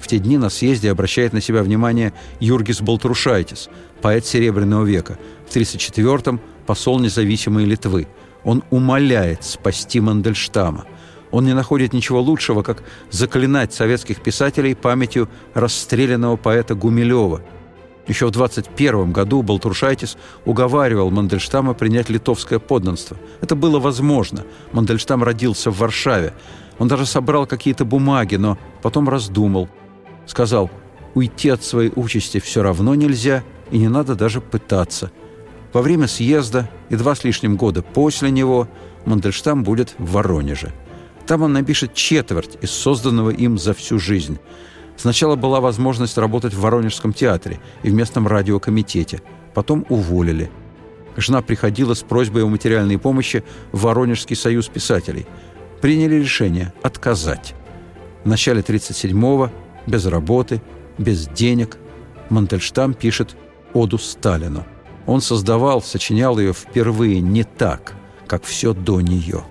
В 0.00 0.06
те 0.06 0.18
дни 0.18 0.38
на 0.38 0.48
съезде 0.48 0.90
обращает 0.90 1.32
на 1.32 1.40
себя 1.40 1.62
внимание 1.62 2.14
Юргис 2.40 2.80
Балтрушайтис, 2.80 3.68
поэт 4.00 4.24
Серебряного 4.24 4.84
века. 4.84 5.18
В 5.46 5.54
1934-м 5.54 6.40
посол 6.68 7.00
независимой 7.00 7.64
Литвы. 7.64 8.06
Он 8.44 8.62
умоляет 8.68 9.42
спасти 9.42 10.00
Мандельштама. 10.00 10.84
Он 11.30 11.46
не 11.46 11.54
находит 11.54 11.94
ничего 11.94 12.20
лучшего, 12.20 12.62
как 12.62 12.82
заклинать 13.10 13.72
советских 13.72 14.20
писателей 14.20 14.74
памятью 14.74 15.30
расстрелянного 15.54 16.36
поэта 16.36 16.74
Гумилева. 16.74 17.40
Еще 18.06 18.26
в 18.26 18.32
21 18.32 19.12
году 19.12 19.40
Балтрушайтис 19.40 20.18
уговаривал 20.44 21.10
Мандельштама 21.10 21.72
принять 21.72 22.10
литовское 22.10 22.58
подданство. 22.58 23.16
Это 23.40 23.56
было 23.56 23.78
возможно. 23.78 24.44
Мандельштам 24.72 25.24
родился 25.24 25.70
в 25.70 25.78
Варшаве. 25.78 26.34
Он 26.78 26.86
даже 26.86 27.06
собрал 27.06 27.46
какие-то 27.46 27.86
бумаги, 27.86 28.36
но 28.36 28.58
потом 28.82 29.08
раздумал. 29.08 29.70
Сказал, 30.26 30.70
уйти 31.14 31.48
от 31.48 31.64
своей 31.64 31.92
участи 31.96 32.40
все 32.40 32.62
равно 32.62 32.94
нельзя, 32.94 33.42
и 33.70 33.78
не 33.78 33.88
надо 33.88 34.14
даже 34.14 34.42
пытаться– 34.42 35.10
во 35.72 35.82
время 35.82 36.06
съезда 36.06 36.68
и 36.88 36.96
два 36.96 37.14
с 37.14 37.24
лишним 37.24 37.56
года 37.56 37.82
после 37.82 38.30
него 38.30 38.68
Мандельштам 39.04 39.64
будет 39.64 39.94
в 39.98 40.12
Воронеже. 40.12 40.72
Там 41.26 41.42
он 41.42 41.52
напишет 41.52 41.94
четверть 41.94 42.56
из 42.62 42.70
созданного 42.70 43.30
им 43.30 43.58
за 43.58 43.74
всю 43.74 43.98
жизнь. 43.98 44.38
Сначала 44.96 45.36
была 45.36 45.60
возможность 45.60 46.18
работать 46.18 46.54
в 46.54 46.60
Воронежском 46.60 47.12
театре 47.12 47.60
и 47.82 47.90
в 47.90 47.94
местном 47.94 48.26
радиокомитете. 48.26 49.22
Потом 49.54 49.84
уволили. 49.88 50.50
Жена 51.16 51.42
приходила 51.42 51.94
с 51.94 52.02
просьбой 52.02 52.44
о 52.44 52.48
материальной 52.48 52.98
помощи 52.98 53.44
в 53.72 53.82
Воронежский 53.82 54.36
союз 54.36 54.68
писателей. 54.68 55.26
Приняли 55.80 56.14
решение 56.14 56.72
отказать. 56.82 57.54
В 58.24 58.28
начале 58.28 58.62
37-го, 58.62 59.50
без 59.86 60.06
работы, 60.06 60.62
без 60.96 61.28
денег, 61.28 61.76
Мандельштам 62.30 62.94
пишет 62.94 63.36
«Оду 63.74 63.98
Сталину». 63.98 64.64
Он 65.08 65.22
создавал, 65.22 65.80
сочинял 65.80 66.38
ее 66.38 66.52
впервые 66.52 67.20
не 67.20 67.42
так, 67.42 67.94
как 68.26 68.44
все 68.44 68.74
до 68.74 69.00
нее. 69.00 69.42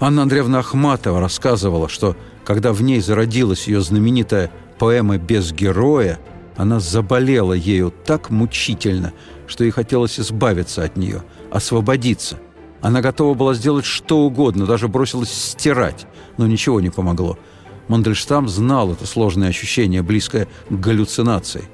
Анна 0.00 0.22
Андреевна 0.22 0.60
Ахматова 0.60 1.20
рассказывала, 1.20 1.90
что 1.90 2.16
когда 2.46 2.72
в 2.72 2.80
ней 2.80 3.00
зародилась 3.02 3.68
ее 3.68 3.82
знаменитая 3.82 4.50
поэма 4.78 5.18
«Без 5.18 5.52
героя», 5.52 6.18
она 6.56 6.80
заболела 6.80 7.52
ею 7.52 7.92
так 8.06 8.30
мучительно, 8.30 9.12
что 9.46 9.64
ей 9.64 9.70
хотелось 9.70 10.18
избавиться 10.18 10.82
от 10.82 10.96
нее, 10.96 11.24
освободиться. 11.50 12.38
Она 12.80 13.02
готова 13.02 13.34
была 13.34 13.52
сделать 13.52 13.84
что 13.84 14.20
угодно, 14.20 14.64
даже 14.64 14.88
бросилась 14.88 15.30
стирать, 15.30 16.06
но 16.38 16.46
ничего 16.46 16.80
не 16.80 16.88
помогло. 16.88 17.38
Мандельштам 17.88 18.48
знал 18.48 18.92
это 18.92 19.06
сложное 19.06 19.48
ощущение, 19.48 20.00
близкое 20.00 20.48
к 20.70 20.72
галлюцинации, 20.72 21.68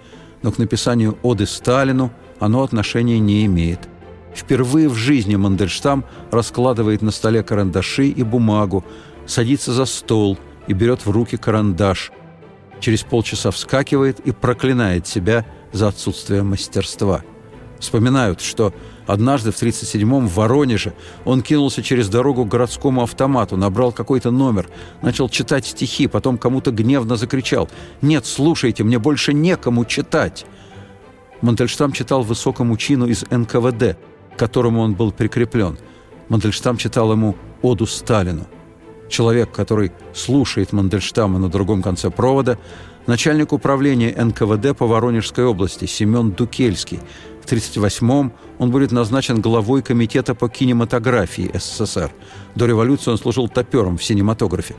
но 0.44 0.52
к 0.52 0.58
написанию 0.58 1.18
«Оды 1.22 1.46
Сталину» 1.46 2.12
оно 2.38 2.62
отношения 2.62 3.18
не 3.18 3.44
имеет– 3.46 3.80
Впервые 4.34 4.88
в 4.88 4.94
жизни 4.94 5.36
Мандельштам 5.36 6.04
раскладывает 6.30 7.02
на 7.02 7.12
столе 7.12 7.42
карандаши 7.42 8.08
и 8.08 8.22
бумагу, 8.22 8.84
садится 9.26 9.72
за 9.72 9.84
стол 9.84 10.38
и 10.66 10.72
берет 10.72 11.06
в 11.06 11.10
руки 11.10 11.36
карандаш. 11.36 12.10
Через 12.80 13.04
полчаса 13.04 13.50
вскакивает 13.52 14.20
и 14.20 14.32
проклинает 14.32 15.06
себя 15.06 15.46
за 15.72 15.88
отсутствие 15.88 16.42
мастерства. 16.42 17.22
Вспоминают, 17.84 18.40
что 18.40 18.72
однажды 19.06 19.52
в 19.52 19.62
37-м 19.62 20.26
в 20.26 20.34
Воронеже 20.34 20.94
он 21.24 21.42
кинулся 21.42 21.82
через 21.82 22.08
дорогу 22.08 22.44
к 22.44 22.48
городскому 22.48 23.02
автомату, 23.02 23.56
набрал 23.56 23.92
какой-то 23.92 24.30
номер, 24.30 24.68
начал 25.02 25.28
читать 25.28 25.66
стихи, 25.66 26.06
потом 26.06 26.38
кому-то 26.38 26.70
гневно 26.70 27.16
закричал 27.16 27.68
«Нет, 28.02 28.26
слушайте, 28.26 28.84
мне 28.84 28.98
больше 28.98 29.32
некому 29.32 29.84
читать!» 29.84 30.46
Мандельштам 31.42 31.92
читал 31.92 32.22
высокому 32.22 32.76
чину 32.76 33.06
из 33.06 33.24
НКВД– 33.30 33.96
к 34.34 34.38
которому 34.38 34.80
он 34.80 34.94
был 34.94 35.12
прикреплен. 35.12 35.78
Мандельштам 36.28 36.76
читал 36.76 37.12
ему 37.12 37.36
«Оду 37.62 37.86
Сталину». 37.86 38.46
Человек, 39.08 39.52
который 39.52 39.92
слушает 40.12 40.72
Мандельштама 40.72 41.38
на 41.38 41.48
другом 41.48 41.82
конце 41.82 42.10
провода, 42.10 42.58
начальник 43.06 43.52
управления 43.52 44.14
НКВД 44.16 44.76
по 44.76 44.86
Воронежской 44.86 45.44
области 45.44 45.84
Семен 45.84 46.32
Дукельский. 46.32 47.00
В 47.44 47.52
1938-м 47.52 48.32
он 48.58 48.70
будет 48.70 48.90
назначен 48.90 49.40
главой 49.40 49.82
Комитета 49.82 50.34
по 50.34 50.48
кинематографии 50.48 51.50
СССР. 51.52 52.10
До 52.54 52.66
революции 52.66 53.10
он 53.10 53.18
служил 53.18 53.48
топером 53.48 53.98
в 53.98 54.04
синематографе. 54.04 54.74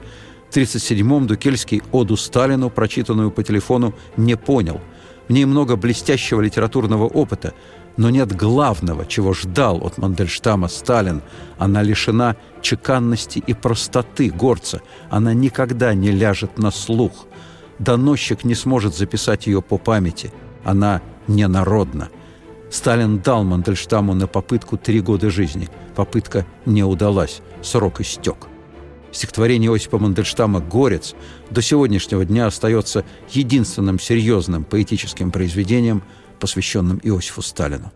В 0.50 0.58
1937-м 0.58 1.28
Дукельский 1.28 1.84
«Оду 1.92 2.18
Сталину», 2.18 2.70
прочитанную 2.70 3.30
по 3.30 3.44
телефону, 3.44 3.94
не 4.18 4.36
понял. 4.36 4.82
В 5.28 5.34
ней 5.34 5.46
много 5.46 5.76
блестящего 5.76 6.42
литературного 6.42 7.06
опыта– 7.06 7.54
но 7.98 8.10
нет 8.10 8.36
главного, 8.36 9.06
чего 9.06 9.34
ждал 9.34 9.78
от 9.86 9.98
Мандельштама 9.98 10.68
Сталин. 10.68 11.22
Она 11.58 11.82
лишена 11.82 12.36
чеканности 12.62 13.40
и 13.40 13.54
простоты 13.54 14.30
горца. 14.30 14.82
Она 15.10 15.34
никогда 15.34 15.94
не 15.94 16.12
ляжет 16.12 16.58
на 16.58 16.72
слух. 16.72 17.26
Доносчик 17.80 18.44
не 18.44 18.56
сможет 18.56 18.96
записать 18.96 19.48
ее 19.48 19.62
по 19.62 19.78
памяти. 19.78 20.34
Она 20.64 21.02
ненародна. 21.28 22.10
Сталин 22.70 23.20
дал 23.20 23.44
Мандельштаму 23.44 24.14
на 24.14 24.28
попытку 24.28 24.78
три 24.78 25.02
года 25.02 25.30
жизни. 25.30 25.70
Попытка 25.96 26.46
не 26.66 26.84
удалась. 26.84 27.42
Срок 27.62 28.02
истек. 28.02 28.48
Стихотворение 29.12 29.74
Осипа 29.74 29.98
Мандельштама 29.98 30.60
«Горец» 30.60 31.16
до 31.50 31.62
сегодняшнего 31.62 32.26
дня 32.26 32.48
остается 32.48 33.06
единственным 33.30 34.00
серьезным 34.00 34.64
поэтическим 34.64 35.32
произведением– 35.32 36.04
посвященным 36.40 37.00
Иосифу 37.04 37.42
Сталину. 37.42 37.92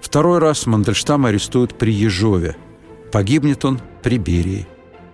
Второй 0.00 0.38
раз 0.38 0.66
Мандельштам 0.66 1.26
арестуют 1.26 1.76
при 1.76 1.92
Ежове. 1.92 2.56
Погибнет 3.12 3.64
он 3.64 3.80
при 4.02 4.18
Берии. 4.18 4.66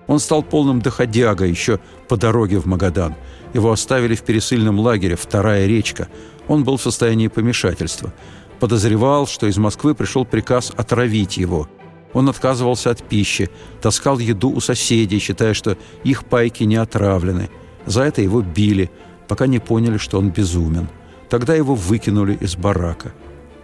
Он 0.06 0.18
стал 0.18 0.42
полным 0.42 0.80
доходягой 0.80 1.50
еще 1.50 1.80
по 2.08 2.16
дороге 2.16 2.58
в 2.58 2.66
Магадан. 2.66 3.14
Его 3.54 3.72
оставили 3.72 4.14
в 4.14 4.22
пересыльном 4.22 4.78
лагере 4.78 5.16
«Вторая 5.16 5.66
речка». 5.66 6.08
Он 6.48 6.64
был 6.64 6.76
в 6.76 6.82
состоянии 6.82 7.28
помешательства. 7.28 8.12
Подозревал, 8.60 9.26
что 9.26 9.46
из 9.46 9.56
Москвы 9.56 9.94
пришел 9.94 10.24
приказ 10.24 10.72
отравить 10.76 11.36
его. 11.36 11.68
Он 12.12 12.28
отказывался 12.28 12.90
от 12.90 13.02
пищи, 13.02 13.50
таскал 13.80 14.18
еду 14.18 14.50
у 14.50 14.60
соседей, 14.60 15.18
считая, 15.18 15.54
что 15.54 15.76
их 16.04 16.24
пайки 16.24 16.64
не 16.64 16.76
отравлены– 16.76 17.50
за 17.86 18.02
это 18.02 18.22
его 18.22 18.40
били, 18.40 18.90
пока 19.28 19.46
не 19.46 19.58
поняли, 19.58 19.98
что 19.98 20.18
он 20.18 20.30
безумен. 20.30 20.88
Тогда 21.28 21.54
его 21.54 21.74
выкинули 21.74 22.34
из 22.40 22.56
барака. 22.56 23.12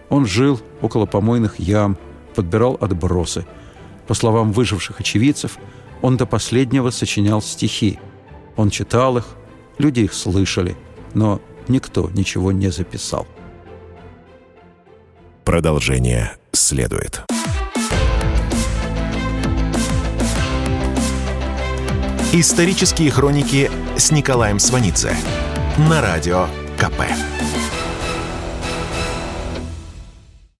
Он 0.09 0.25
жил 0.25 0.59
около 0.81 1.05
помойных 1.05 1.59
ям, 1.59 1.97
подбирал 2.35 2.77
отбросы. 2.79 3.45
По 4.07 4.13
словам 4.13 4.51
выживших 4.51 4.99
очевидцев, 4.99 5.57
он 6.01 6.17
до 6.17 6.25
последнего 6.25 6.89
сочинял 6.89 7.41
стихи. 7.41 7.99
Он 8.55 8.69
читал 8.69 9.17
их, 9.17 9.25
люди 9.77 10.01
их 10.01 10.13
слышали, 10.13 10.75
но 11.13 11.41
никто 11.67 12.09
ничего 12.09 12.51
не 12.51 12.69
записал. 12.69 13.27
Продолжение 15.43 16.37
следует. 16.51 17.23
Исторические 22.33 23.11
хроники 23.11 23.69
с 23.97 24.11
Николаем 24.11 24.59
Сванидзе 24.59 25.13
на 25.77 26.01
радио 26.01 26.47
КП. 26.77 27.01